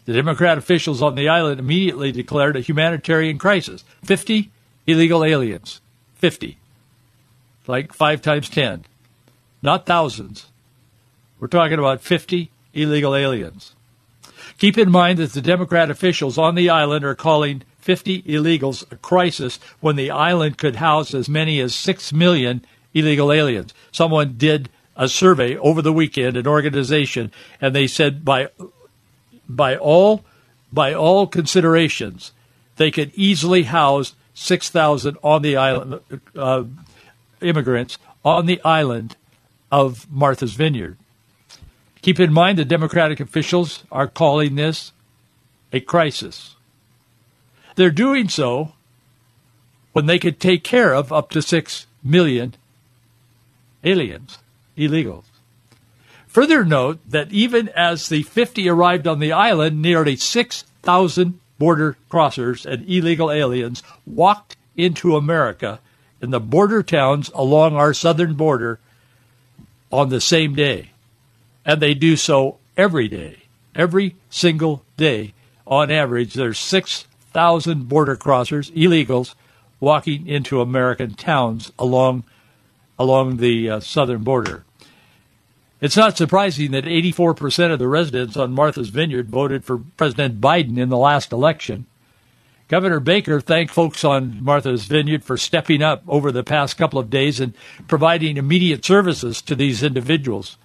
The 0.05 0.13
Democrat 0.13 0.59
officials 0.59 1.03
on 1.03 1.17
the 1.17 1.29
island 1.29 1.59
immediately 1.59 2.13
declared 2.13 2.57
a 2.57 2.61
humanitarian 2.61 3.37
crisis. 3.37 3.83
50 4.05 4.53
illegal 4.87 5.25
aliens. 5.25 5.81
50. 6.16 6.59
Like 7.66 7.93
5 7.93 8.23
times 8.23 8.49
10. 8.49 8.85
Not 9.62 9.87
thousands. 9.87 10.47
We're 11.40 11.49
talking 11.49 11.78
about 11.78 12.00
50 12.00 12.50
illegal 12.73 13.14
aliens. 13.14 13.75
Keep 14.59 14.78
in 14.78 14.90
mind 14.90 15.19
that 15.19 15.33
the 15.33 15.43
Democrat 15.43 15.90
officials 15.90 16.38
on 16.38 16.55
the 16.55 16.71
island 16.71 17.05
are 17.05 17.14
calling 17.14 17.62
50 17.81 18.23
illegals 18.23 18.90
a 18.90 18.97
crisis 18.97 19.59
when 19.81 19.97
the 19.97 20.11
island 20.11 20.59
could 20.59 20.76
house 20.76 21.14
as 21.14 21.28
many 21.28 21.61
as 21.61 21.75
6 21.75 22.12
million 22.12 22.64
illegal 22.95 23.31
aliens. 23.31 23.75
Someone 23.93 24.35
did 24.37 24.71
a 24.97 25.09
survey 25.09 25.57
over 25.59 25.83
the 25.83 25.93
weekend, 25.93 26.37
an 26.37 26.47
organization, 26.47 27.31
and 27.61 27.75
they 27.75 27.87
said 27.87 28.25
by 28.25 28.49
by 29.49 29.76
all 29.76 30.25
by 30.73 30.95
all 30.95 31.26
considerations, 31.26 32.33
they 32.76 32.90
could 32.90 33.12
easily 33.14 33.64
house 33.64 34.14
6,000 34.37 35.16
on 35.23 35.40
the 35.40 35.57
island, 35.57 36.00
uh, 36.37 36.64
immigrants 37.40 37.99
on 38.23 38.45
the 38.45 38.61
island 38.62 39.16
of 39.73 40.07
Martha's 40.12 40.52
Vineyard. 40.52 40.99
Keep 42.02 42.21
in 42.21 42.35
mind 42.35 42.59
the 42.59 42.64
Democratic 42.64 43.19
officials 43.19 43.85
are 43.90 44.07
calling 44.07 44.55
this 44.55 44.93
a 45.73 45.81
crisis. 45.81 46.55
They're 47.76 47.90
doing 47.90 48.28
so 48.28 48.75
when 49.93 50.05
they 50.05 50.19
could 50.19 50.38
take 50.38 50.62
care 50.62 50.93
of 50.93 51.14
up 51.14 51.31
to 51.31 51.40
6 51.40 51.87
million 52.05 52.55
aliens, 53.85 54.38
illegals. 54.76 55.25
Further 56.26 56.62
note 56.62 57.00
that 57.09 57.33
even 57.33 57.71
as 57.71 58.11
the 58.11 58.23
50 58.23 58.69
arrived 58.69 59.07
on 59.07 59.19
the 59.19 59.33
island, 59.33 59.81
nearly 59.81 60.14
6,000 60.14 61.40
border 61.59 61.97
crossers 62.11 62.67
and 62.67 62.89
illegal 62.89 63.31
aliens 63.31 63.83
walked 64.07 64.57
into 64.77 65.17
America 65.17 65.81
in 66.21 66.31
the 66.31 66.41
border 66.41 66.83
towns 66.83 67.31
along 67.35 67.77
our 67.77 67.95
southern 67.95 68.35
border 68.35 68.79
on 69.91 70.09
the 70.09 70.21
same 70.21 70.55
day. 70.55 70.91
And 71.65 71.81
they 71.81 71.95
do 71.95 72.17
so 72.17 72.59
every 72.77 73.09
day, 73.09 73.39
every 73.75 74.17
single 74.31 74.85
day. 74.97 75.35
On 75.67 75.91
average, 75.91 76.35
there's 76.35 76.59
6,000 76.59 77.89
border 77.89 78.17
crossers, 78.17 78.71
illegals, 78.73 79.35
walking 79.81 80.27
into 80.27 80.61
American 80.61 81.15
towns 81.15 81.73
along 81.79 82.25
along 82.99 83.37
the 83.37 83.69
uh, 83.69 83.81
southern 83.81 84.23
border. 84.23 84.65
It's 85.87 85.97
not 85.97 86.16
surprising 86.16 86.73
that 86.73 86.85
84% 86.85 87.73
of 87.73 87.78
the 87.78 87.87
residents 87.87 88.37
on 88.37 88.52
Martha's 88.52 88.88
Vineyard 88.88 89.31
voted 89.31 89.64
for 89.64 89.78
President 89.97 90.40
Biden 90.40 90.78
in 90.78 90.88
the 90.88 90.97
last 90.97 91.31
election. 91.31 91.87
Governor 92.66 92.99
Baker 92.99 93.40
thanked 93.40 93.73
folks 93.73 94.02
on 94.02 94.43
Martha's 94.43 94.87
Vineyard 94.87 95.23
for 95.23 95.37
stepping 95.37 95.83
up 95.83 96.02
over 96.09 96.33
the 96.33 96.43
past 96.43 96.76
couple 96.76 96.99
of 96.99 97.09
days 97.09 97.38
and 97.38 97.55
providing 97.87 98.37
immediate 98.37 98.85
services 98.85 99.40
to 99.43 99.55
these 99.55 99.85
individuals. 99.85 100.59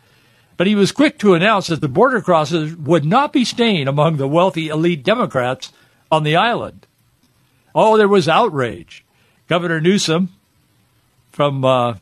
But 0.57 0.65
he 0.65 0.73
was 0.73 0.91
quick 0.91 1.19
to 1.19 1.35
announce 1.35 1.67
that 1.67 1.81
the 1.81 1.87
border 1.87 2.21
crossers 2.21 2.75
would 2.75 3.05
not 3.05 3.31
be 3.31 3.45
staying 3.45 3.87
among 3.87 4.17
the 4.17 4.27
wealthy 4.27 4.69
elite 4.69 5.03
Democrats 5.03 5.71
on 6.11 6.23
the 6.23 6.35
island. 6.35 6.87
Oh, 7.75 7.95
there 7.95 8.07
was 8.07 8.27
outrage. 8.27 9.05
Governor 9.47 9.79
Newsom 9.81 10.29
from 11.31 11.63
uh, 11.63 11.97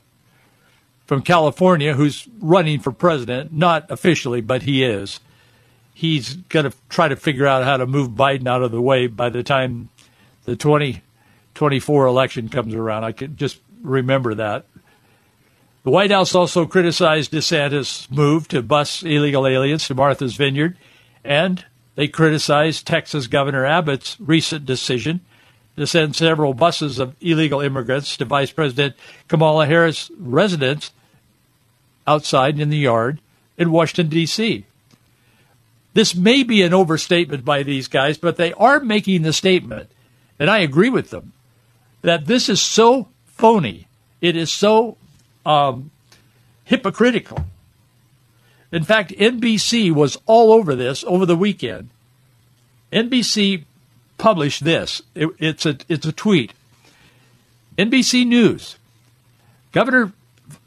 from 1.10 1.24
California 1.24 1.96
who's 1.96 2.28
running 2.40 2.80
for 2.80 2.92
president, 2.92 3.52
not 3.52 3.90
officially, 3.90 4.42
but 4.42 4.62
he 4.62 4.84
is. 4.84 5.20
He's 5.92 6.36
going 6.36 6.70
to 6.70 6.78
try 6.88 7.08
to 7.08 7.16
figure 7.16 7.48
out 7.48 7.64
how 7.64 7.78
to 7.78 7.88
move 7.88 8.12
Biden 8.12 8.48
out 8.48 8.62
of 8.62 8.70
the 8.70 8.80
way 8.80 9.08
by 9.08 9.30
the 9.30 9.42
time 9.42 9.90
the 10.46 10.56
2024 10.56 12.06
election 12.06 12.48
comes 12.48 12.76
around. 12.76 13.06
I 13.06 13.12
can 13.14 13.36
just 13.36 13.60
remember 13.82 14.36
that. 14.36 14.68
The 15.84 15.90
White 15.90 16.12
House 16.12 16.36
also 16.36 16.68
criticized 16.68 17.32
DeSantis' 17.32 18.12
move 18.12 18.48
to 18.50 18.62
bus 18.62 19.02
illegal 19.02 19.48
aliens 19.48 19.88
to 19.88 19.96
Martha's 19.96 20.36
Vineyard, 20.36 20.78
and 21.24 21.66
they 21.96 22.08
criticized 22.08 22.86
Texas 22.86 23.26
Governor 23.26 23.66
Abbott's 23.66 24.16
recent 24.20 24.68
decision 24.68 25.22
to 25.76 25.88
send 25.88 26.16
several 26.16 26.54
buses 26.54 27.00
of 27.00 27.16
illegal 27.20 27.62
immigrants 27.62 28.16
to 28.18 28.26
Vice 28.26 28.52
President 28.52 28.94
Kamala 29.28 29.66
Harris' 29.66 30.12
residence 30.20 30.92
outside 32.10 32.60
in 32.60 32.70
the 32.70 32.78
yard 32.78 33.22
in 33.56 33.72
Washington, 33.72 34.10
D.C. 34.10 34.66
This 35.94 36.16
may 36.16 36.44
be 36.44 36.64
an 36.64 36.74
overstatement 36.74 37.46
by 37.46 37.62
these 37.62 37.88
guys, 37.88 38.18
but 38.18 38.36
they 38.36 38.52
are 38.54 38.80
making 38.80 39.22
the 39.22 39.34
statement, 39.34 39.90
and 40.40 40.50
I 40.50 40.60
agree 40.60 40.90
with 40.90 41.12
them, 41.12 41.34
that 42.02 42.26
this 42.26 42.50
is 42.50 42.62
so 42.62 43.08
phony. 43.26 43.88
It 44.22 44.36
is 44.36 44.52
so 44.52 44.98
um, 45.46 45.92
hypocritical. 46.64 47.46
In 48.72 48.84
fact, 48.84 49.12
NBC 49.12 49.92
was 49.92 50.18
all 50.26 50.52
over 50.52 50.76
this 50.76 51.04
over 51.06 51.26
the 51.26 51.36
weekend. 51.36 51.90
NBC 52.92 53.66
published 54.18 54.64
this. 54.64 55.02
It, 55.16 55.30
it's 55.38 55.66
a 55.66 55.78
it's 55.88 56.06
a 56.06 56.12
tweet. 56.12 56.54
NBC 57.78 58.26
News. 58.26 58.78
Governor 59.72 60.14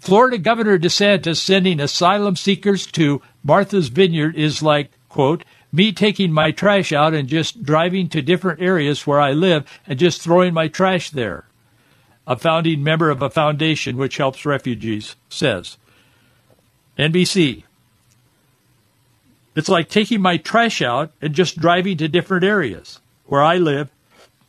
Florida 0.03 0.37
Governor 0.37 0.81
DeSantis 0.81 1.37
sending 1.37 1.79
asylum 1.79 2.35
seekers 2.35 2.87
to 2.87 3.23
Martha's 3.45 3.87
Vineyard 3.87 4.35
is 4.35 4.61
like, 4.61 4.91
quote, 5.09 5.45
me 5.71 5.93
taking 5.93 6.33
my 6.33 6.51
trash 6.51 6.93
out 6.93 7.15
and 7.15 7.29
just 7.29 7.63
driving 7.63 8.09
to 8.09 8.21
different 8.21 8.61
areas 8.61 9.07
where 9.07 9.21
I 9.21 9.31
live 9.31 9.65
and 9.87 10.01
just 10.01 10.21
throwing 10.21 10.53
my 10.55 10.67
trash 10.67 11.11
there. 11.11 11.45
A 12.27 12.35
founding 12.35 12.83
member 12.83 13.11
of 13.11 13.23
a 13.23 13.31
foundation 13.31 13.97
which 13.97 14.17
helps 14.17 14.45
refugees 14.45 15.15
says. 15.29 15.77
NBC. 16.99 17.63
It's 19.55 19.69
like 19.69 19.89
taking 19.89 20.21
my 20.21 20.37
trash 20.37 20.83
out 20.83 21.13
and 21.23 21.33
just 21.33 21.61
driving 21.61 21.97
to 21.99 22.09
different 22.09 22.43
areas 22.43 22.99
where 23.27 23.45
I 23.45 23.57
live, 23.57 23.89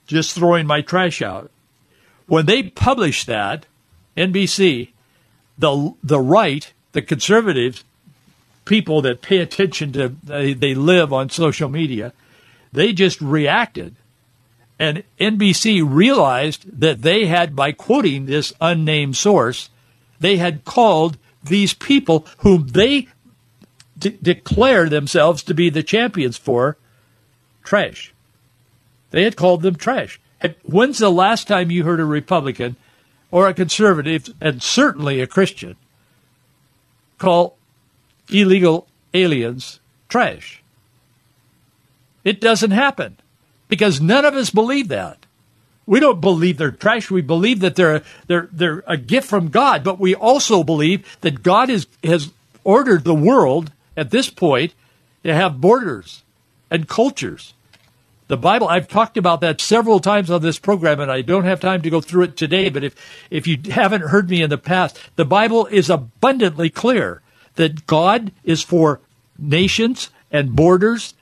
just 0.07 0.33
throwing 0.33 0.65
my 0.65 0.81
trash 0.81 1.21
out. 1.21 1.51
When 2.25 2.47
they 2.47 2.63
published 2.63 3.27
that, 3.27 3.67
NBC, 4.17 4.92
the 5.57 5.93
the 6.03 6.19
right, 6.19 6.71
the 6.93 7.01
conservatives, 7.01 7.83
people 8.65 9.01
that 9.01 9.21
pay 9.21 9.39
attention 9.39 9.91
to 9.93 10.09
they, 10.23 10.53
they 10.53 10.73
live 10.73 11.11
on 11.13 11.29
social 11.29 11.69
media, 11.69 12.13
they 12.71 12.93
just 12.93 13.21
reacted. 13.21 13.95
And 14.79 15.03
NBC 15.19 15.85
realized 15.87 16.79
that 16.79 17.03
they 17.03 17.27
had, 17.27 17.55
by 17.55 17.71
quoting 17.71 18.25
this 18.25 18.51
unnamed 18.59 19.15
source, 19.15 19.69
they 20.19 20.37
had 20.37 20.65
called 20.65 21.17
these 21.43 21.73
people 21.73 22.25
whom 22.39 22.67
they 22.67 23.07
de- 23.97 24.09
declare 24.09 24.89
themselves 24.89 25.43
to 25.43 25.53
be 25.53 25.69
the 25.69 25.83
champions 25.83 26.37
for 26.37 26.77
trash. 27.63 28.13
They 29.11 29.23
had 29.23 29.35
called 29.35 29.61
them 29.61 29.75
trash. 29.75 30.19
When's 30.63 30.97
the 30.97 31.11
last 31.11 31.47
time 31.47 31.71
you 31.71 31.83
heard 31.83 31.99
a 31.99 32.05
Republican 32.05 32.75
or 33.33 33.47
a 33.47 33.53
conservative, 33.53 34.31
and 34.39 34.61
certainly 34.61 35.19
a 35.19 35.25
Christian, 35.25 35.75
call 37.17 37.57
illegal 38.29 38.85
aliens 39.11 39.79
trash. 40.07 40.61
It 42.23 42.39
doesn't 42.39 42.69
happen 42.69 43.17
because 43.69 43.99
none 43.99 44.23
of 44.23 44.35
us 44.35 44.51
believe 44.51 44.87
that. 44.89 45.25
We 45.87 45.99
don't 45.99 46.21
believe 46.21 46.59
they're 46.59 46.69
trash. 46.69 47.09
We 47.09 47.21
believe 47.21 47.61
that 47.61 47.75
they're 47.75 48.03
they're 48.27 48.49
they're 48.51 48.83
a 48.85 48.97
gift 48.97 49.27
from 49.27 49.49
God, 49.49 49.83
but 49.83 49.99
we 49.99 50.13
also 50.13 50.63
believe 50.63 51.17
that 51.21 51.41
God 51.41 51.71
is, 51.71 51.87
has 52.03 52.31
ordered 52.63 53.03
the 53.03 53.15
world 53.15 53.71
at 53.97 54.11
this 54.11 54.29
point 54.29 54.75
to 55.23 55.33
have 55.33 55.59
borders 55.59 56.21
and 56.69 56.87
cultures. 56.87 57.55
The 58.33 58.37
Bible, 58.37 58.67
I've 58.67 58.87
talked 58.87 59.15
about 59.15 59.41
that 59.41 59.61
several 59.61 59.99
times 59.99 60.31
on 60.31 60.41
this 60.41 60.57
program, 60.57 60.99
and 60.99 61.11
I 61.11 61.21
don't 61.21 61.43
have 61.43 61.59
time 61.59 61.83
to 61.83 61.89
go 61.91 62.01
through 62.01 62.23
it 62.23 62.35
today, 62.35 62.67
but 62.69 62.83
if, 62.83 62.95
if 63.29 63.45
you 63.45 63.59
haven't 63.69 64.05
heard 64.05 64.27
me 64.27 64.41
in 64.41 64.49
the 64.49 64.57
past, 64.57 64.99
the 65.17 65.23
Bible 65.23 65.67
is 65.67 65.87
abundantly 65.87 66.71
clear 66.71 67.21
that 67.57 67.85
God 67.85 68.31
is 68.43 68.63
for 68.63 69.01
nations 69.37 70.09
and 70.31 70.55
borders 70.55 71.13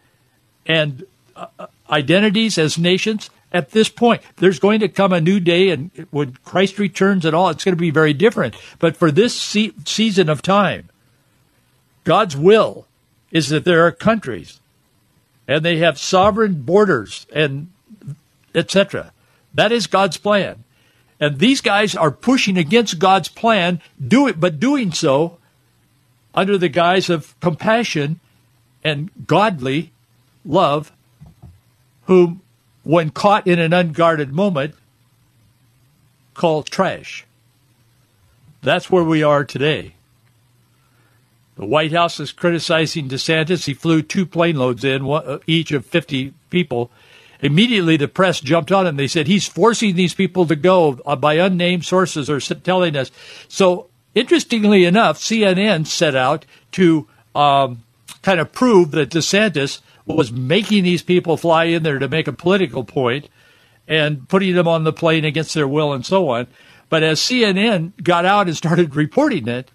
and 0.66 1.04
uh, 1.36 1.68
identities 1.90 2.58
as 2.58 2.78
nations 2.78 3.30
at 3.52 3.72
this 3.72 3.90
point. 3.90 4.22
There's 4.38 4.60
going 4.60 4.80
to 4.80 4.88
come 4.88 5.12
a 5.12 5.20
new 5.20 5.42
day, 5.42 5.68
and 5.68 5.92
when 6.12 6.38
Christ 6.46 6.80
returns 6.80 7.26
and 7.26 7.36
all, 7.36 7.50
it's 7.50 7.66
going 7.66 7.76
to 7.76 7.78
be 7.78 7.92
very 7.92 8.14
different. 8.14 8.56
But 8.80 8.96
for 8.96 9.12
this 9.12 9.36
se- 9.36 9.74
season 9.84 10.30
of 10.30 10.42
time, 10.42 10.88
God's 12.06 12.38
will 12.38 12.88
is 13.32 13.50
that 13.50 13.66
there 13.66 13.86
are 13.86 13.92
countries 13.92 14.61
and 15.48 15.64
they 15.64 15.78
have 15.78 15.98
sovereign 15.98 16.62
borders 16.62 17.26
and 17.34 17.70
etc. 18.54 19.14
That 19.54 19.72
is 19.72 19.88
God's 19.88 20.18
plan. 20.18 20.64
And 21.20 21.38
these 21.38 21.62
guys 21.62 21.96
are 21.96 22.12
pushing 22.12 22.58
against 22.58 23.00
God's 23.00 23.30
plan, 23.30 23.82
do 24.06 24.28
it, 24.28 24.40
but 24.40 24.60
doing 24.60 24.92
so 24.92 25.38
under 26.34 26.58
the 26.58 26.70
guise 26.70 27.10
of 27.10 27.40
compassion 27.40 28.20
and 28.84 29.12
godly 29.28 29.92
love, 30.44 30.92
whom, 32.06 32.42
when 32.84 33.12
caught 33.12 33.46
in 33.46 33.60
an 33.60 33.74
unguarded 33.74 34.34
moment, 34.34 34.74
call 36.34 36.64
trash. 36.64 37.26
That's 38.64 38.90
where 38.90 39.04
we 39.04 39.22
are 39.22 39.44
today. 39.44 39.94
The 41.62 41.68
White 41.68 41.92
House 41.92 42.20
is 42.20 42.32
criticizing 42.32 43.08
DeSantis. 43.08 43.66
He 43.66 43.76
flew 43.76 44.02
two 44.02 44.26
plane 44.26 44.56
loads 44.56 44.84
in, 44.84 45.08
uh, 45.08 45.38
each 45.46 45.72
of 45.72 45.86
50 45.86 46.34
people. 46.50 46.90
Immediately, 47.40 47.98
the 47.98 48.08
press 48.08 48.40
jumped 48.40 48.72
on 48.72 48.88
him. 48.88 48.96
They 48.96 49.08
said 49.08 49.28
he's 49.28 49.48
forcing 49.48 49.96
these 49.96 50.16
people 50.16 50.48
to 50.48 50.56
go 50.56 51.00
uh, 51.06 51.16
by 51.16 51.36
unnamed 51.36 51.86
sources 51.86 52.32
are 52.32 52.40
telling 52.40 52.96
us. 52.96 53.12
So, 53.48 53.90
interestingly 54.16 54.86
enough, 54.86 55.20
CNN 55.20 55.86
set 55.86 56.16
out 56.16 56.48
to 56.72 57.08
um, 57.36 57.84
kind 58.24 58.40
of 58.40 58.52
prove 58.52 58.90
that 58.92 59.12
DeSantis 59.12 59.82
was 60.08 60.32
making 60.32 60.84
these 60.84 61.04
people 61.04 61.38
fly 61.38 61.66
in 61.66 61.84
there 61.84 62.00
to 62.00 62.08
make 62.08 62.28
a 62.28 62.34
political 62.34 62.84
point 62.84 63.30
and 63.88 64.28
putting 64.28 64.56
them 64.56 64.68
on 64.68 64.84
the 64.84 64.94
plane 64.94 65.26
against 65.26 65.54
their 65.54 65.68
will 65.68 65.94
and 65.94 66.08
so 66.08 66.30
on. 66.30 66.48
But 66.90 67.04
as 67.04 67.20
CNN 67.20 67.92
got 68.02 68.26
out 68.26 68.48
and 68.48 68.58
started 68.58 68.96
reporting 68.96 69.48
it, 69.48 69.70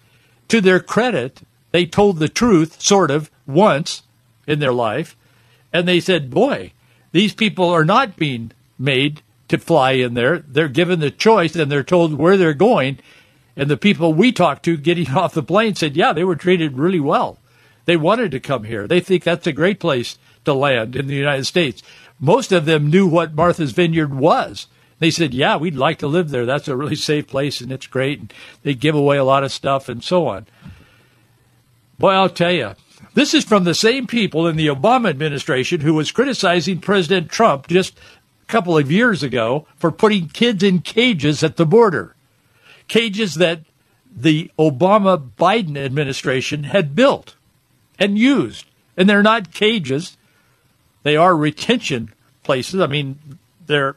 to 0.47 0.61
their 0.61 0.79
credit, 0.79 1.41
they 1.71 1.85
told 1.85 2.19
the 2.19 2.29
truth, 2.29 2.81
sort 2.81 3.11
of, 3.11 3.29
once 3.45 4.03
in 4.45 4.59
their 4.59 4.73
life, 4.73 5.15
and 5.73 5.87
they 5.87 5.99
said, 5.99 6.29
boy, 6.29 6.71
these 7.11 7.33
people 7.33 7.69
are 7.69 7.85
not 7.85 8.15
being 8.15 8.51
made 8.79 9.21
to 9.47 9.57
fly 9.57 9.91
in 9.91 10.13
there. 10.13 10.39
They're 10.39 10.67
given 10.67 10.99
the 10.99 11.11
choice 11.11 11.55
and 11.55 11.71
they're 11.71 11.83
told 11.83 12.13
where 12.13 12.37
they're 12.37 12.53
going. 12.53 12.99
And 13.55 13.69
the 13.69 13.77
people 13.77 14.13
we 14.13 14.31
talked 14.31 14.63
to 14.65 14.77
getting 14.77 15.09
off 15.15 15.33
the 15.33 15.43
plane 15.43 15.75
said, 15.75 15.95
yeah, 15.95 16.13
they 16.13 16.23
were 16.23 16.35
treated 16.35 16.77
really 16.77 16.99
well. 16.99 17.39
They 17.85 17.97
wanted 17.97 18.31
to 18.31 18.39
come 18.39 18.65
here. 18.65 18.87
They 18.87 18.99
think 18.99 19.23
that's 19.23 19.47
a 19.47 19.53
great 19.53 19.79
place 19.79 20.17
to 20.45 20.53
land 20.53 20.95
in 20.95 21.07
the 21.07 21.15
United 21.15 21.45
States. 21.45 21.81
Most 22.19 22.51
of 22.51 22.65
them 22.65 22.89
knew 22.89 23.07
what 23.07 23.33
Martha's 23.33 23.71
Vineyard 23.71 24.13
was. 24.13 24.67
They 24.99 25.11
said, 25.11 25.33
yeah, 25.33 25.57
we'd 25.57 25.75
like 25.75 25.99
to 25.99 26.07
live 26.07 26.29
there. 26.29 26.45
That's 26.45 26.67
a 26.67 26.75
really 26.75 26.95
safe 26.95 27.27
place 27.27 27.61
and 27.61 27.71
it's 27.71 27.87
great. 27.87 28.19
And 28.19 28.33
they 28.63 28.73
give 28.73 28.95
away 28.95 29.17
a 29.17 29.23
lot 29.23 29.43
of 29.43 29.51
stuff 29.51 29.87
and 29.87 30.03
so 30.03 30.27
on. 30.27 30.47
Boy, 31.99 32.11
I'll 32.11 32.29
tell 32.29 32.51
you, 32.51 32.73
this 33.13 33.33
is 33.33 33.43
from 33.43 33.63
the 33.63 33.73
same 33.73 34.05
people 34.05 34.47
in 34.47 34.55
the 34.55 34.67
Obama 34.67 35.09
administration 35.09 35.81
who 35.81 35.93
was 35.93 36.11
criticizing 36.11 36.79
President 36.79 37.29
Trump 37.29 37.67
just 37.67 37.97
a 38.43 38.45
couple 38.45 38.77
of 38.77 38.91
years 38.91 39.23
ago 39.23 39.67
for 39.77 39.91
putting 39.91 40.29
kids 40.29 40.61
in 40.61 40.81
cages 40.81 41.43
at 41.43 41.57
the 41.57 41.65
border. 41.65 42.15
Cages 42.87 43.35
that 43.35 43.61
the 44.15 44.51
Obama 44.57 45.31
Biden 45.37 45.77
administration 45.77 46.65
had 46.65 46.95
built 46.95 47.35
and 47.99 48.17
used. 48.17 48.65
And 48.95 49.09
they're 49.09 49.23
not 49.23 49.53
cages, 49.53 50.17
they 51.03 51.15
are 51.15 51.35
retention 51.35 52.13
places. 52.43 52.79
I 52.81 52.87
mean, 52.87 53.19
they're 53.65 53.95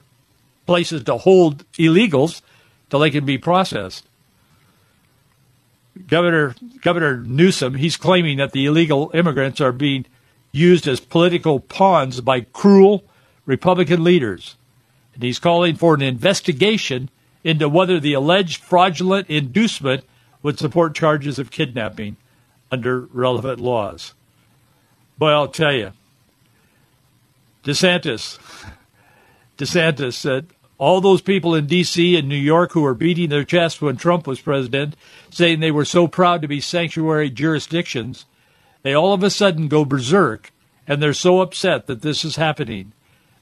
places 0.67 1.05
to 1.05 1.17
hold 1.17 1.71
illegals 1.73 2.43
till 2.89 3.01
they 3.01 3.11
can 3.11 3.25
be 3.25 3.39
processed. 3.39 4.07
Governor 6.07 6.55
Governor 6.83 7.19
Newsom, 7.19 7.75
he's 7.75 7.97
claiming 7.97 8.39
that 8.39 8.53
the 8.53 8.67
illegal 8.67 9.11
immigrants 9.15 9.61
are 9.61 9.73
being 9.73 10.07
used 10.53 10.87
as 10.87 11.01
political 11.01 11.61
pawns 11.61 12.21
by 12.21 12.41
cruel 12.41 13.05
Republican 13.47 14.05
leaders. 14.05 14.57
And 15.15 15.23
he's 15.23 15.39
calling 15.39 15.77
for 15.77 15.95
an 15.95 16.03
investigation 16.03 17.11
into 17.43 17.69
whether 17.69 17.99
the 17.99 18.13
alleged 18.13 18.63
fraudulent 18.63 19.29
inducement 19.29 20.05
would 20.43 20.59
support 20.59 20.95
charges 20.95 21.39
of 21.39 21.51
kidnapping 21.51 22.17
under 22.71 23.01
relevant 23.01 23.61
laws. 23.61 24.15
Boy, 25.19 25.31
I'll 25.31 25.49
tell 25.49 25.73
you, 25.73 25.93
DeSantis, 27.65 28.39
DeSantis 29.59 30.15
said 30.15 30.47
all 30.81 31.03
those 31.03 31.21
people 31.21 31.55
in 31.55 31.67
D.C. 31.67 32.17
and 32.17 32.27
New 32.27 32.35
York 32.35 32.73
who 32.73 32.81
were 32.81 32.95
beating 32.95 33.29
their 33.29 33.45
chests 33.45 33.83
when 33.83 33.99
Trump 33.99 34.27
was 34.27 34.41
president, 34.41 34.97
saying 35.29 35.61
they 35.61 35.71
were 35.71 35.85
so 35.85 36.09
proud 36.09 36.41
to 36.41 36.49
be 36.49 36.59
sanctuary 36.59 37.29
jurisdictions, 37.29 38.25
they 38.83 38.95
all 38.95 39.13
of 39.13 39.23
a 39.23 39.29
sudden 39.29 39.69
go 39.69 39.85
berserk 39.85 40.51
and 40.89 41.03
they're 41.03 41.13
so 41.13 41.43
upset 41.43 41.87
that 41.87 42.01
this 42.01 42.25
is 42.25 42.37
happening. 42.37 42.93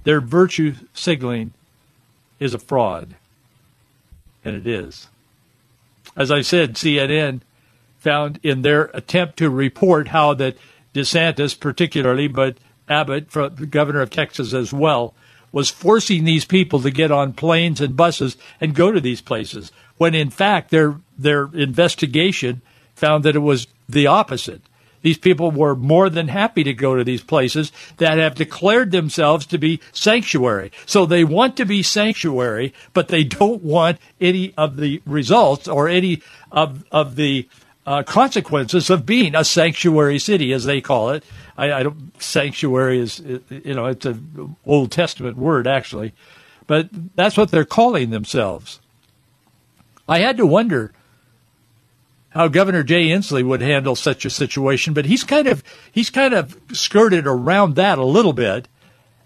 Their 0.03 0.20
virtue 0.20 0.74
signaling 0.92 1.53
is 2.40 2.55
a 2.55 2.59
fraud. 2.59 3.14
And 4.44 4.57
it 4.57 4.66
is. 4.66 5.07
As 6.16 6.33
I 6.33 6.40
said, 6.40 6.74
CNN 6.74 7.42
found 7.98 8.40
in 8.42 8.62
their 8.62 8.90
attempt 8.94 9.37
to 9.37 9.48
report 9.48 10.09
how 10.09 10.35
that 10.35 10.57
DeSantis, 10.92 11.59
particularly, 11.59 12.27
but 12.27 12.59
Abbott, 12.88 13.31
the 13.31 13.68
governor 13.70 14.01
of 14.01 14.11
Texas 14.11 14.53
as 14.53 14.72
well, 14.72 15.14
was 15.53 15.71
forcing 15.71 16.25
these 16.25 16.45
people 16.45 16.81
to 16.83 16.91
get 16.91 17.11
on 17.11 17.33
planes 17.33 17.81
and 17.81 17.97
buses 17.97 18.37
and 18.61 18.75
go 18.75 18.93
to 18.93 19.01
these 19.01 19.21
places, 19.21 19.73
when 19.97 20.15
in 20.15 20.31
fact 20.31 20.71
their 20.71 20.97
their 21.19 21.49
investigation 21.55 22.63
found 22.95 23.25
that 23.25 23.37
it 23.37 23.41
was 23.41 23.67
the 23.89 24.07
opposite. 24.07 24.63
These 25.03 25.19
people 25.19 25.51
were 25.51 25.77
more 25.77 26.11
than 26.11 26.29
happy 26.29 26.65
to 26.65 26.75
go 26.75 26.97
to 26.97 27.05
these 27.05 27.23
places 27.23 27.71
that 27.99 28.19
have 28.19 28.35
declared 28.35 28.91
themselves 28.91 29.47
to 29.47 29.59
be 29.59 29.81
sanctuary. 29.93 30.73
So 30.87 31.07
they 31.07 31.25
want 31.25 31.57
to 31.59 31.65
be 31.65 31.83
sanctuary, 31.83 32.75
but 32.95 33.09
they 33.09 33.25
don't 33.25 33.63
want 33.63 33.99
any 34.21 34.55
of 34.57 34.77
the 34.77 35.01
results 35.07 35.69
or 35.69 35.89
any 35.89 36.23
of, 36.51 36.85
of 36.91 37.17
the 37.17 37.49
uh, 37.87 38.03
consequences 38.03 38.91
of 38.91 39.07
being 39.07 39.35
a 39.35 39.45
sanctuary 39.45 40.19
city, 40.19 40.53
as 40.53 40.65
they 40.65 40.81
call 40.81 41.11
it. 41.11 41.25
I, 41.59 41.73
I 41.73 41.83
don't, 41.83 42.23
sanctuary 42.23 43.01
is, 43.01 43.18
you 43.18 43.75
know, 43.75 43.87
it's 43.87 44.07
an 44.07 44.57
Old 44.64 44.92
Testament 44.92 45.37
word 45.37 45.66
actually, 45.66 46.14
but 46.66 46.88
that's 47.16 47.37
what 47.37 47.51
they're 47.51 47.64
calling 47.64 48.11
themselves. 48.11 48.81
I 50.09 50.21
had 50.21 50.37
to 50.38 50.47
wonder 50.47 50.92
how 52.31 52.47
Governor 52.47 52.85
Jay 52.85 53.09
Inslee 53.09 53.44
would 53.44 53.61
handle 53.61 53.97
such 53.97 54.25
a 54.25 54.31
situation, 54.31 54.94
but 54.94 55.07
he's 55.07 55.25
kind 55.25 55.49
of 55.49 55.64
he's 55.90 56.11
kind 56.11 56.33
of 56.33 56.57
skirted 56.73 57.27
around 57.27 57.75
that 57.75 57.99
a 57.99 58.05
little 58.05 58.33
bit, 58.33 58.68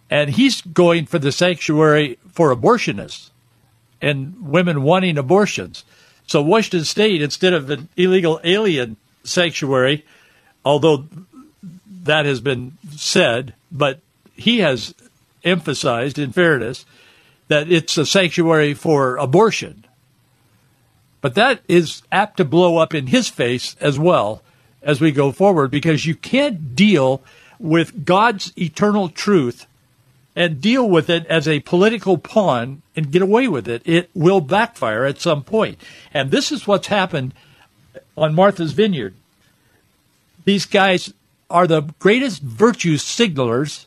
and 0.09 0.31
he's 0.31 0.63
going 0.63 1.07
for 1.07 1.19
the 1.19 1.33
sanctuary 1.33 2.19
for 2.33 2.55
abortionists 2.55 3.31
and 4.01 4.49
women 4.49 4.83
wanting 4.83 5.19
abortions. 5.19 5.85
So 6.27 6.41
Washington 6.41 6.85
State, 6.85 7.21
instead 7.21 7.53
of 7.53 7.69
an 7.71 7.89
illegal 7.97 8.41
alien 8.43 8.97
sanctuary, 9.23 10.05
although 10.65 11.07
that 12.03 12.27
has 12.27 12.41
been 12.41 12.77
said, 12.97 13.55
but 13.71 14.01
he 14.35 14.59
has 14.59 14.95
emphasized, 15.45 16.19
in 16.19 16.33
fairness, 16.33 16.85
that 17.49 17.71
it's 17.71 17.97
a 17.99 18.07
sanctuary 18.07 18.75
for 18.75 19.17
abortion. 19.17 19.85
But 21.21 21.35
that 21.37 21.61
is 21.69 22.03
apt 22.11 22.39
to 22.39 22.45
blow 22.45 22.79
up 22.79 22.95
in 22.95 23.09
his 23.09 23.29
face 23.29 23.77
as 23.81 23.99
well 23.99 24.43
as 24.83 25.01
we 25.01 25.13
go 25.13 25.31
forward 25.31 25.71
because 25.71 26.07
you 26.07 26.17
can't 26.17 26.75
deal 26.75 27.23
with 27.59 28.05
God's 28.05 28.53
eternal 28.59 29.09
truth 29.09 29.67
and 30.35 30.61
deal 30.61 30.89
with 30.89 31.09
it 31.09 31.27
as 31.27 31.47
a 31.47 31.61
political 31.61 32.19
pawn 32.19 32.83
and 32.97 33.13
get 33.13 33.23
away 33.23 33.47
with 33.47 33.69
it. 33.69 33.83
It 33.85 34.11
will 34.15 34.41
backfire 34.41 35.05
at 35.05 35.21
some 35.21 35.45
point. 35.45 35.79
And 36.13 36.31
this 36.31 36.51
is 36.51 36.67
what's 36.67 36.89
happened 36.89 37.35
on 38.17 38.35
Martha's 38.35 38.73
Vineyard. 38.73 39.15
These 40.45 40.67
guys 40.67 41.13
are 41.53 41.67
the 41.67 41.83
greatest 41.99 42.43
virtue 42.43 42.97
signalers 42.97 43.87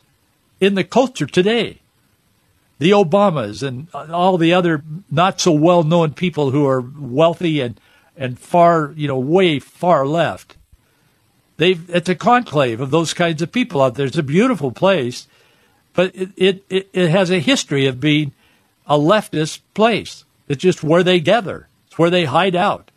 in 0.60 0.74
the 0.74 0.84
culture 0.84 1.26
today 1.26 1.80
the 2.78 2.90
Obamas 2.90 3.62
and 3.62 3.88
all 3.94 4.36
the 4.36 4.52
other 4.52 4.82
not 5.10 5.40
so 5.40 5.52
well 5.52 5.82
known 5.82 6.12
people 6.12 6.50
who 6.50 6.66
are 6.66 6.80
wealthy 6.80 7.60
and, 7.60 7.80
and 8.16 8.38
far, 8.38 8.92
you 8.96 9.08
know, 9.08 9.18
way 9.18 9.58
far 9.58 10.06
left. 10.06 10.56
They've, 11.56 11.88
it's 11.88 12.08
a 12.08 12.14
conclave 12.14 12.80
of 12.80 12.90
those 12.90 13.14
kinds 13.14 13.40
of 13.40 13.52
people 13.52 13.80
out 13.80 13.94
there. 13.94 14.06
It's 14.06 14.18
a 14.18 14.22
beautiful 14.22 14.72
place, 14.72 15.26
but 15.94 16.14
it, 16.14 16.30
it, 16.36 16.64
it, 16.68 16.88
it 16.92 17.08
has 17.08 17.30
a 17.30 17.38
history 17.38 17.86
of 17.86 17.98
being 17.98 18.32
a 18.86 18.98
leftist 18.98 19.60
place. 19.72 20.24
It's 20.48 20.62
just 20.62 20.84
where 20.84 21.02
they 21.02 21.18
gather. 21.18 21.68
It's 21.86 21.98
where 21.98 22.10
they 22.10 22.26
hide 22.26 22.54
out 22.54 22.90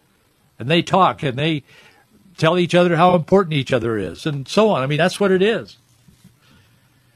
and 0.57 0.69
they 0.69 0.81
talk 0.81 1.23
and 1.23 1.37
they 1.37 1.63
tell 2.39 2.57
each 2.57 2.73
other 2.73 2.95
how 2.95 3.15
important 3.15 3.53
each 3.53 3.73
other 3.73 3.97
is 3.97 4.25
and 4.25 4.47
so 4.47 4.69
on. 4.69 4.81
I 4.81 4.87
mean, 4.87 4.97
that's 4.97 5.19
what 5.19 5.31
it 5.31 5.41
is. 5.41 5.77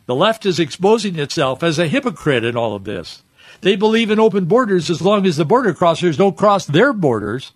The 0.06 0.16
left 0.16 0.46
is 0.46 0.60
exposing 0.60 1.18
itself 1.18 1.64
as 1.64 1.80
a 1.80 1.88
hypocrite 1.88 2.44
in 2.44 2.58
all 2.58 2.76
of 2.76 2.84
this. 2.84 3.24
They 3.62 3.76
believe 3.76 4.12
in 4.12 4.20
open 4.20 4.46
borders 4.46 4.90
as 4.90 5.02
long 5.02 5.26
as 5.26 5.38
the 5.38 5.46
border 5.46 5.74
crossers 5.74 6.18
don't 6.18 6.38
cross 6.38 6.66
their 6.66 6.92
borders. 6.92 7.54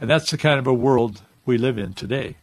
And 0.00 0.10
that's 0.10 0.30
the 0.30 0.38
kind 0.38 0.58
of 0.58 0.66
a 0.66 0.74
world 0.74 1.22
we 1.46 1.56
live 1.56 1.78
in 1.78 1.94
today. 1.94 2.36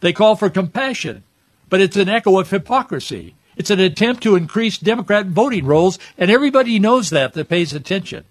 They 0.00 0.12
call 0.12 0.36
for 0.36 0.48
compassion, 0.48 1.24
but 1.68 1.80
it's 1.80 1.96
an 1.96 2.08
echo 2.08 2.38
of 2.38 2.50
hypocrisy. 2.50 3.34
It's 3.56 3.70
an 3.70 3.80
attempt 3.80 4.22
to 4.22 4.36
increase 4.36 4.78
Democrat 4.78 5.26
voting 5.26 5.64
rolls, 5.64 5.98
and 6.16 6.30
everybody 6.30 6.78
knows 6.78 7.10
that 7.10 7.32
that 7.32 7.48
pays 7.48 7.72
attention. 7.72 8.24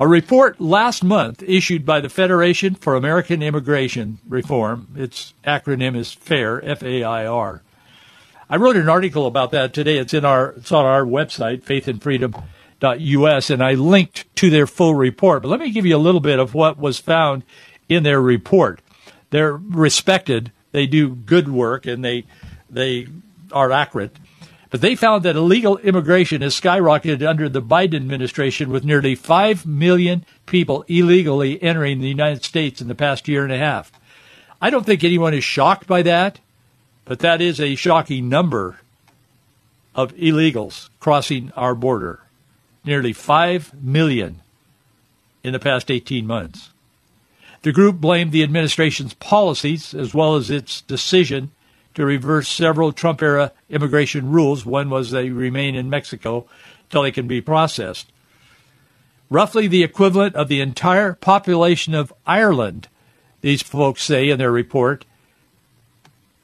A 0.00 0.08
report 0.08 0.62
last 0.62 1.04
month 1.04 1.42
issued 1.42 1.84
by 1.84 2.00
the 2.00 2.08
Federation 2.08 2.74
for 2.74 2.96
American 2.96 3.42
Immigration 3.42 4.18
Reform, 4.26 4.88
its 4.96 5.34
acronym 5.46 5.94
is 5.94 6.10
FAIR, 6.14 6.62
F-A-I-R. 6.64 7.62
I 8.48 8.56
wrote 8.56 8.76
an 8.76 8.88
article 8.88 9.26
about 9.26 9.50
that 9.50 9.74
today. 9.74 9.98
It's 9.98 10.14
in 10.14 10.24
our 10.24 10.52
it's 10.52 10.72
on 10.72 10.86
our 10.86 11.04
website, 11.04 11.64
faithandfreedom.us, 11.64 13.50
and 13.50 13.62
I 13.62 13.74
linked 13.74 14.36
to 14.36 14.48
their 14.48 14.66
full 14.66 14.94
report. 14.94 15.42
But 15.42 15.48
let 15.48 15.60
me 15.60 15.70
give 15.70 15.84
you 15.84 15.96
a 15.96 15.98
little 15.98 16.22
bit 16.22 16.38
of 16.38 16.54
what 16.54 16.78
was 16.78 16.98
found 16.98 17.44
in 17.86 18.02
their 18.02 18.22
report. 18.22 18.80
They're 19.28 19.52
respected, 19.52 20.50
they 20.72 20.86
do 20.86 21.14
good 21.14 21.50
work, 21.50 21.84
and 21.84 22.02
they 22.02 22.24
they 22.70 23.06
are 23.52 23.70
accurate. 23.70 24.16
But 24.70 24.80
they 24.80 24.94
found 24.94 25.24
that 25.24 25.34
illegal 25.34 25.78
immigration 25.78 26.42
has 26.42 26.58
skyrocketed 26.58 27.28
under 27.28 27.48
the 27.48 27.60
Biden 27.60 27.96
administration 27.96 28.70
with 28.70 28.84
nearly 28.84 29.16
5 29.16 29.66
million 29.66 30.24
people 30.46 30.84
illegally 30.86 31.60
entering 31.60 32.00
the 32.00 32.08
United 32.08 32.44
States 32.44 32.80
in 32.80 32.86
the 32.86 32.94
past 32.94 33.26
year 33.26 33.42
and 33.42 33.52
a 33.52 33.58
half. 33.58 33.92
I 34.62 34.70
don't 34.70 34.86
think 34.86 35.02
anyone 35.02 35.34
is 35.34 35.42
shocked 35.42 35.88
by 35.88 36.02
that, 36.02 36.38
but 37.04 37.18
that 37.18 37.40
is 37.40 37.60
a 37.60 37.74
shocking 37.74 38.28
number 38.28 38.78
of 39.94 40.14
illegals 40.14 40.88
crossing 41.00 41.50
our 41.56 41.74
border. 41.74 42.20
Nearly 42.84 43.12
5 43.12 43.82
million 43.82 44.40
in 45.42 45.52
the 45.52 45.58
past 45.58 45.90
18 45.90 46.26
months. 46.26 46.70
The 47.62 47.72
group 47.72 47.96
blamed 47.96 48.32
the 48.32 48.42
administration's 48.42 49.14
policies 49.14 49.94
as 49.94 50.14
well 50.14 50.36
as 50.36 50.50
its 50.50 50.80
decision 50.82 51.50
to 51.94 52.04
reverse 52.04 52.48
several 52.48 52.92
Trump 52.92 53.22
era 53.22 53.52
immigration 53.68 54.30
rules. 54.30 54.64
One 54.64 54.90
was 54.90 55.10
they 55.10 55.30
remain 55.30 55.74
in 55.74 55.90
Mexico 55.90 56.46
till 56.88 57.02
they 57.02 57.10
can 57.10 57.26
be 57.26 57.40
processed. 57.40 58.12
Roughly 59.28 59.68
the 59.68 59.84
equivalent 59.84 60.34
of 60.34 60.48
the 60.48 60.60
entire 60.60 61.14
population 61.14 61.94
of 61.94 62.12
Ireland, 62.26 62.88
these 63.40 63.62
folks 63.62 64.02
say 64.02 64.28
in 64.28 64.38
their 64.38 64.50
report. 64.50 65.04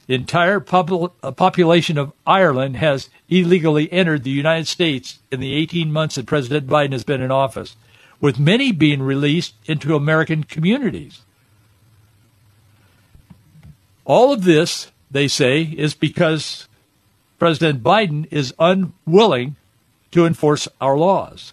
The 0.06 0.14
entire 0.14 0.60
pop- 0.60 1.14
uh, 1.22 1.32
population 1.32 1.98
of 1.98 2.12
Ireland 2.24 2.76
has 2.76 3.10
illegally 3.28 3.92
entered 3.92 4.22
the 4.22 4.30
United 4.30 4.68
States 4.68 5.18
in 5.32 5.40
the 5.40 5.52
18 5.54 5.92
months 5.92 6.14
that 6.14 6.26
President 6.26 6.68
Biden 6.68 6.92
has 6.92 7.02
been 7.02 7.20
in 7.20 7.32
office, 7.32 7.74
with 8.20 8.38
many 8.38 8.70
being 8.70 9.02
released 9.02 9.54
into 9.66 9.96
American 9.96 10.44
communities. 10.44 11.22
All 14.04 14.32
of 14.32 14.44
this 14.44 14.92
they 15.10 15.28
say, 15.28 15.62
is 15.62 15.94
because 15.94 16.68
President 17.38 17.82
Biden 17.82 18.26
is 18.30 18.52
unwilling 18.58 19.56
to 20.10 20.26
enforce 20.26 20.68
our 20.80 20.96
laws. 20.96 21.52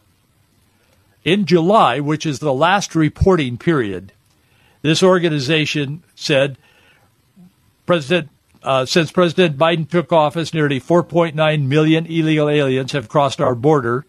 In 1.23 1.45
July, 1.45 1.99
which 1.99 2.25
is 2.25 2.39
the 2.39 2.53
last 2.53 2.95
reporting 2.95 3.57
period, 3.57 4.13
this 4.81 5.03
organization 5.03 6.03
said 6.15 6.57
President 7.85 8.29
uh, 8.63 8.85
since 8.85 9.11
President 9.11 9.57
Biden 9.57 9.89
took 9.89 10.13
office, 10.13 10.53
nearly 10.53 10.79
4.9 10.79 11.67
million 11.67 12.05
illegal 12.05 12.47
aliens 12.47 12.93
have 12.93 13.09
crossed 13.09 13.41
our 13.41 13.55
border. 13.55 14.05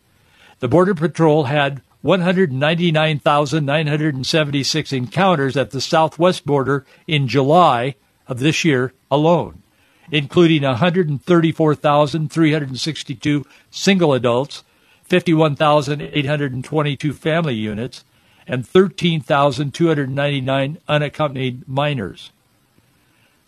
The 0.61 0.68
Border 0.68 0.94
Patrol 0.94 1.42
had 1.44 1.83
199,976 2.02 4.92
encounters 4.92 5.57
at 5.57 5.72
the 5.72 5.80
southwest 5.80 6.46
border 6.46 6.87
in 7.09 7.26
July 7.26 7.96
of 8.28 8.40
this 8.40 8.64
year 8.64 8.92
alone, 9.10 9.62
including 10.10 10.62
134,362 10.62 13.46
single 13.70 14.12
adults, 14.12 14.64
51,822 15.04 17.12
family 17.12 17.54
units, 17.54 18.04
and 18.46 18.66
13,299 18.66 20.78
unaccompanied 20.88 21.68
minors. 21.68 22.30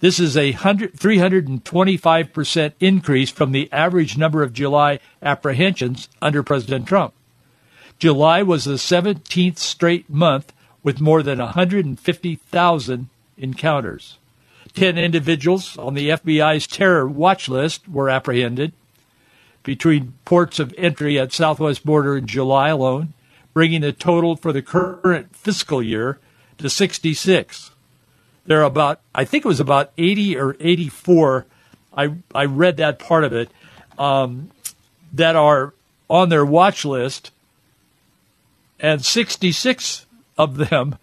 This 0.00 0.20
is 0.20 0.36
a 0.36 0.52
325% 0.52 2.72
increase 2.80 3.30
from 3.30 3.52
the 3.52 3.72
average 3.72 4.18
number 4.18 4.42
of 4.42 4.52
July 4.52 4.98
apprehensions 5.22 6.10
under 6.20 6.42
President 6.42 6.86
Trump. 6.86 7.14
July 7.98 8.42
was 8.42 8.64
the 8.64 8.74
17th 8.74 9.56
straight 9.56 10.10
month 10.10 10.52
with 10.82 11.00
more 11.00 11.22
than 11.22 11.38
150,000 11.38 13.08
encounters. 13.38 14.18
Ten 14.76 14.98
individuals 14.98 15.78
on 15.78 15.94
the 15.94 16.10
FBI's 16.10 16.66
terror 16.66 17.08
watch 17.08 17.48
list 17.48 17.88
were 17.88 18.10
apprehended 18.10 18.74
between 19.62 20.12
ports 20.26 20.58
of 20.58 20.74
entry 20.76 21.18
at 21.18 21.32
southwest 21.32 21.84
border 21.84 22.18
in 22.18 22.26
July 22.26 22.68
alone, 22.68 23.14
bringing 23.54 23.80
the 23.80 23.92
total 23.92 24.36
for 24.36 24.52
the 24.52 24.60
current 24.60 25.34
fiscal 25.34 25.82
year 25.82 26.18
to 26.58 26.68
66. 26.68 27.70
There 28.44 28.60
are 28.60 28.64
about, 28.64 29.00
I 29.14 29.24
think 29.24 29.46
it 29.46 29.48
was 29.48 29.60
about 29.60 29.92
80 29.96 30.36
or 30.36 30.56
84. 30.60 31.46
I 31.96 32.12
I 32.34 32.44
read 32.44 32.76
that 32.76 32.98
part 32.98 33.24
of 33.24 33.32
it 33.32 33.50
um, 33.98 34.50
that 35.14 35.36
are 35.36 35.72
on 36.10 36.28
their 36.28 36.44
watch 36.44 36.84
list, 36.84 37.30
and 38.78 39.02
66 39.02 40.04
of 40.36 40.58
them 40.58 40.98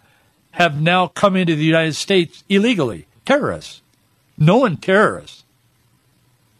have 0.52 0.80
now 0.80 1.08
come 1.08 1.34
into 1.34 1.56
the 1.56 1.64
United 1.64 1.96
States 1.96 2.44
illegally. 2.48 3.08
Terrorists. 3.24 3.80
Known 4.36 4.78
terrorists 4.78 5.44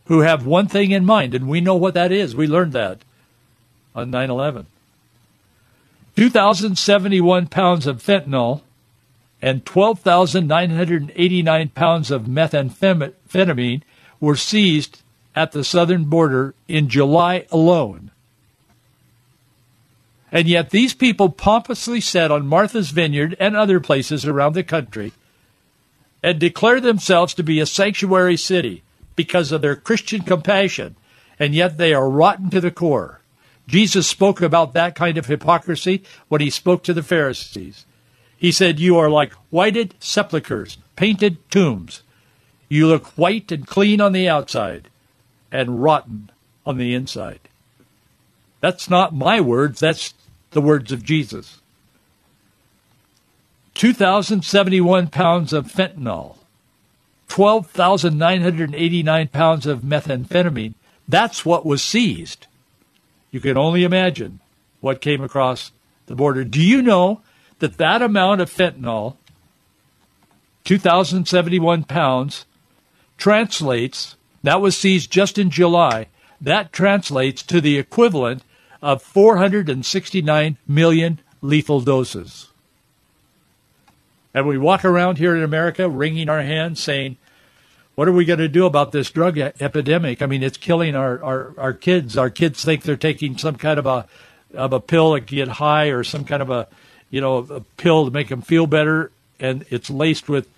who 0.06 0.20
have 0.20 0.46
one 0.46 0.68
thing 0.68 0.90
in 0.90 1.04
mind, 1.04 1.34
and 1.34 1.48
we 1.48 1.60
know 1.60 1.74
what 1.74 1.94
that 1.94 2.12
is. 2.12 2.36
We 2.36 2.46
learned 2.46 2.74
that 2.74 3.00
on 3.94 4.10
9 4.10 4.30
11. 4.30 4.66
2,071 6.16 7.48
pounds 7.48 7.86
of 7.86 8.02
fentanyl 8.02 8.62
and 9.42 9.66
12,989 9.66 11.68
pounds 11.70 12.10
of 12.10 12.22
methamphetamine 12.22 13.82
were 14.20 14.36
seized 14.36 15.02
at 15.34 15.52
the 15.52 15.64
southern 15.64 16.04
border 16.04 16.54
in 16.68 16.88
July 16.88 17.46
alone. 17.50 18.10
And 20.30 20.46
yet 20.48 20.70
these 20.70 20.94
people 20.94 21.30
pompously 21.30 22.00
said 22.00 22.30
on 22.30 22.46
Martha's 22.46 22.90
Vineyard 22.90 23.36
and 23.40 23.56
other 23.56 23.80
places 23.80 24.24
around 24.24 24.54
the 24.54 24.62
country 24.62 25.12
and 26.24 26.38
declare 26.38 26.80
themselves 26.80 27.34
to 27.34 27.42
be 27.42 27.60
a 27.60 27.66
sanctuary 27.66 28.38
city 28.38 28.82
because 29.14 29.52
of 29.52 29.60
their 29.60 29.76
Christian 29.76 30.22
compassion, 30.22 30.96
and 31.38 31.54
yet 31.54 31.76
they 31.76 31.92
are 31.92 32.08
rotten 32.08 32.48
to 32.48 32.62
the 32.62 32.70
core. 32.70 33.20
Jesus 33.66 34.08
spoke 34.08 34.40
about 34.40 34.72
that 34.72 34.94
kind 34.94 35.18
of 35.18 35.26
hypocrisy 35.26 36.02
when 36.28 36.40
he 36.40 36.48
spoke 36.48 36.82
to 36.84 36.94
the 36.94 37.02
Pharisees. 37.02 37.84
He 38.38 38.50
said, 38.50 38.80
You 38.80 38.96
are 38.96 39.10
like 39.10 39.34
whited 39.50 39.96
sepulchres, 40.00 40.78
painted 40.96 41.36
tombs. 41.50 42.02
You 42.70 42.86
look 42.86 43.04
white 43.18 43.52
and 43.52 43.66
clean 43.66 44.00
on 44.00 44.12
the 44.12 44.26
outside 44.26 44.88
and 45.52 45.82
rotten 45.82 46.30
on 46.64 46.78
the 46.78 46.94
inside. 46.94 47.40
That's 48.62 48.88
not 48.88 49.14
my 49.14 49.42
words, 49.42 49.78
that's 49.78 50.14
the 50.52 50.62
words 50.62 50.90
of 50.90 51.04
Jesus. 51.04 51.60
2,071 53.74 55.08
pounds 55.08 55.52
of 55.52 55.70
fentanyl, 55.70 56.36
12,989 57.28 59.28
pounds 59.28 59.66
of 59.66 59.80
methamphetamine. 59.80 60.74
That's 61.08 61.44
what 61.44 61.66
was 61.66 61.82
seized. 61.82 62.46
You 63.30 63.40
can 63.40 63.58
only 63.58 63.82
imagine 63.82 64.40
what 64.80 65.00
came 65.00 65.22
across 65.22 65.72
the 66.06 66.14
border. 66.14 66.44
Do 66.44 66.62
you 66.62 66.82
know 66.82 67.20
that 67.58 67.78
that 67.78 68.02
amount 68.02 68.40
of 68.40 68.50
fentanyl, 68.50 69.16
2,071 70.64 71.84
pounds, 71.84 72.44
translates, 73.18 74.16
that 74.42 74.60
was 74.60 74.76
seized 74.76 75.10
just 75.10 75.38
in 75.38 75.50
July, 75.50 76.06
that 76.40 76.72
translates 76.72 77.42
to 77.42 77.60
the 77.60 77.78
equivalent 77.78 78.42
of 78.82 79.02
469 79.02 80.58
million 80.68 81.20
lethal 81.40 81.80
doses. 81.80 82.48
And 84.34 84.48
we 84.48 84.58
walk 84.58 84.84
around 84.84 85.18
here 85.18 85.36
in 85.36 85.44
America 85.44 85.88
wringing 85.88 86.28
our 86.28 86.42
hands 86.42 86.82
saying, 86.82 87.16
what 87.94 88.08
are 88.08 88.12
we 88.12 88.24
going 88.24 88.40
to 88.40 88.48
do 88.48 88.66
about 88.66 88.90
this 88.90 89.10
drug 89.10 89.38
epidemic? 89.38 90.20
I 90.20 90.26
mean, 90.26 90.42
it's 90.42 90.56
killing 90.56 90.96
our, 90.96 91.22
our, 91.22 91.54
our 91.56 91.72
kids. 91.72 92.18
Our 92.18 92.30
kids 92.30 92.64
think 92.64 92.82
they're 92.82 92.96
taking 92.96 93.38
some 93.38 93.56
kind 93.56 93.78
of 93.78 93.86
a 93.86 94.06
of 94.52 94.72
a 94.72 94.80
pill 94.80 95.14
to 95.14 95.20
get 95.20 95.48
high 95.48 95.86
or 95.86 96.04
some 96.04 96.24
kind 96.24 96.42
of 96.42 96.50
a 96.50 96.68
you 97.10 97.20
know 97.20 97.38
a 97.38 97.60
pill 97.76 98.04
to 98.04 98.10
make 98.10 98.28
them 98.28 98.42
feel 98.42 98.66
better, 98.66 99.12
and 99.38 99.64
it's 99.70 99.90
laced 99.90 100.28
with 100.28 100.48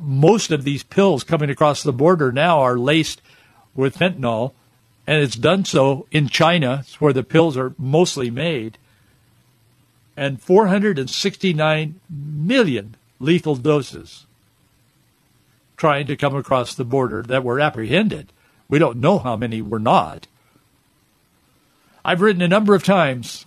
most 0.00 0.50
of 0.50 0.64
these 0.64 0.82
pills 0.82 1.24
coming 1.24 1.50
across 1.50 1.82
the 1.82 1.92
border 1.92 2.32
now 2.32 2.60
are 2.60 2.78
laced 2.78 3.20
with 3.74 3.98
fentanyl, 3.98 4.52
and 5.06 5.22
it's 5.22 5.36
done 5.36 5.64
so 5.64 6.06
in 6.10 6.28
China, 6.28 6.84
where 6.98 7.12
the 7.12 7.22
pills 7.22 7.56
are 7.56 7.74
mostly 7.76 8.30
made. 8.30 8.78
And 10.16 10.40
469 10.40 12.00
million 12.08 12.96
lethal 13.20 13.54
doses 13.54 14.26
trying 15.76 16.06
to 16.06 16.16
come 16.16 16.34
across 16.34 16.74
the 16.74 16.84
border 16.84 17.22
that 17.22 17.44
were 17.44 17.60
apprehended. 17.60 18.32
We 18.68 18.78
don't 18.78 18.98
know 18.98 19.18
how 19.18 19.36
many 19.36 19.62
were 19.62 19.78
not. 19.78 20.26
I've 22.04 22.20
written 22.20 22.42
a 22.42 22.48
number 22.48 22.74
of 22.74 22.84
times 22.84 23.46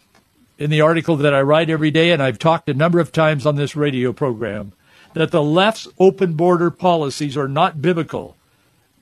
in 0.58 0.70
the 0.70 0.82
article 0.82 1.16
that 1.18 1.34
I 1.34 1.42
write 1.42 1.70
every 1.70 1.92
day, 1.92 2.12
and 2.12 2.22
I've 2.24 2.40
talked 2.40 2.70
a 2.70 2.74
number 2.74 3.00
of 3.00 3.12
times 3.12 3.46
on 3.46 3.56
this 3.56 3.76
radio 3.76 4.14
program, 4.14 4.74
that 5.14 5.32
the 5.32 5.44
left's 5.44 5.88
open 6.00 6.34
border 6.34 6.72
policies 6.72 7.38
are 7.38 7.48
not 7.48 7.82
biblical 7.82 8.36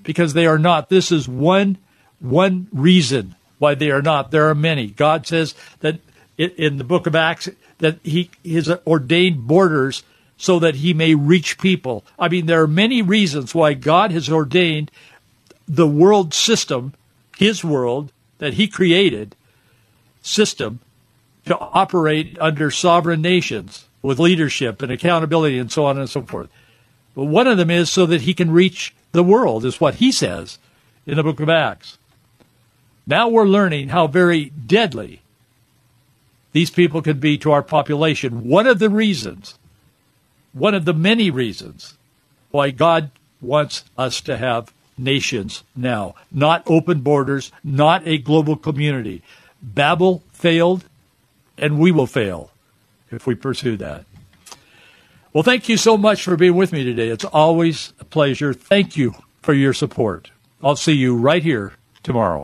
because 0.04 0.34
they 0.34 0.46
are 0.46 0.60
not. 0.60 0.90
This 0.90 1.12
is 1.12 1.28
one, 1.28 1.78
one 2.20 2.68
reason 2.74 3.36
why 3.60 3.76
they 3.76 3.92
are 3.92 4.02
not. 4.02 4.32
There 4.32 4.50
are 4.50 4.56
many. 4.56 4.88
God 4.88 5.26
says 5.28 5.56
that 5.80 6.00
in 6.38 6.78
the 6.78 6.84
book 6.84 7.08
of 7.08 7.16
Acts 7.16 7.48
that 7.78 8.00
he 8.04 8.30
has 8.46 8.70
ordained 8.86 9.48
borders 9.48 10.04
so 10.42 10.58
that 10.58 10.74
he 10.74 10.92
may 10.92 11.14
reach 11.14 11.60
people. 11.60 12.04
I 12.18 12.28
mean, 12.28 12.48
there 12.48 12.64
are 12.64 12.68
many 12.68 13.04
reasons 13.04 13.54
why 13.54 13.76
God 13.76 14.12
has 14.12 14.28
ordained 14.28 14.90
the 15.68 15.86
world 15.86 16.34
system, 16.34 16.96
his 17.38 17.64
world 17.64 18.12
that 18.40 18.56
he 18.56 18.68
created, 18.68 19.36
system, 20.24 20.80
to 21.46 21.56
operate 21.60 22.40
under 22.42 22.72
sovereign 22.72 23.22
nations 23.22 23.86
with 24.02 24.18
leadership 24.18 24.82
and 24.82 24.92
accountability 24.92 25.60
and 25.60 25.72
so 25.72 25.86
on 25.86 26.00
and 26.00 26.10
so 26.10 26.24
forth. 26.24 26.50
But 27.14 27.26
one 27.26 27.46
of 27.46 27.60
them 27.60 27.70
is 27.70 27.92
so 27.92 28.08
that 28.08 28.22
he 28.22 28.34
can 28.34 28.50
reach 28.50 28.96
the 29.12 29.24
world, 29.24 29.64
is 29.64 29.80
what 29.80 29.96
he 29.96 30.12
says 30.12 30.58
in 31.06 31.18
the 31.18 31.24
book 31.24 31.40
of 31.40 31.50
Acts. 31.50 32.00
Now 33.06 33.30
we're 33.30 33.46
learning 33.46 33.90
how 33.90 34.08
very 34.08 34.46
deadly 34.46 35.22
these 36.52 36.72
people 36.72 37.04
could 37.04 37.20
be 37.20 37.38
to 37.38 37.52
our 37.52 37.62
population. 37.62 38.50
One 38.50 38.66
of 38.66 38.80
the 38.80 38.90
reasons 38.90 39.60
one 40.54 40.76
of 40.76 40.86
the 40.86 40.94
many 40.94 41.30
reasons 41.30 41.98
why 42.52 42.72
God 42.72 43.12
wants 43.40 43.86
us 43.98 44.22
to 44.22 44.38
have 44.38 44.74
nations 44.98 45.64
now, 45.76 46.16
not 46.32 46.64
open 46.68 47.02
borders, 47.02 47.52
not 47.64 48.06
a 48.06 48.18
global 48.18 48.56
community. 48.56 49.24
Babel 49.62 50.24
failed, 50.32 50.86
and 51.58 51.80
we 51.80 51.92
will 51.92 52.08
fail 52.08 52.52
if 53.10 53.26
we 53.26 53.36
pursue 53.36 53.78
that. 53.78 54.06
Well, 55.34 55.44
thank 55.44 55.70
you 55.70 55.78
so 55.78 55.98
much 55.98 56.24
for 56.24 56.36
being 56.36 56.56
with 56.56 56.74
me 56.74 56.84
today. 56.84 57.08
It's 57.08 57.26
always 57.26 57.94
a 58.00 58.06
pleasure. 58.06 58.54
Thank 58.54 58.98
you 58.98 59.16
for 59.42 59.54
your 59.54 59.74
support. 59.74 60.30
I'll 60.62 60.76
see 60.76 60.94
you 60.94 61.16
right 61.16 61.42
here 61.42 61.74
tomorrow. 62.04 62.44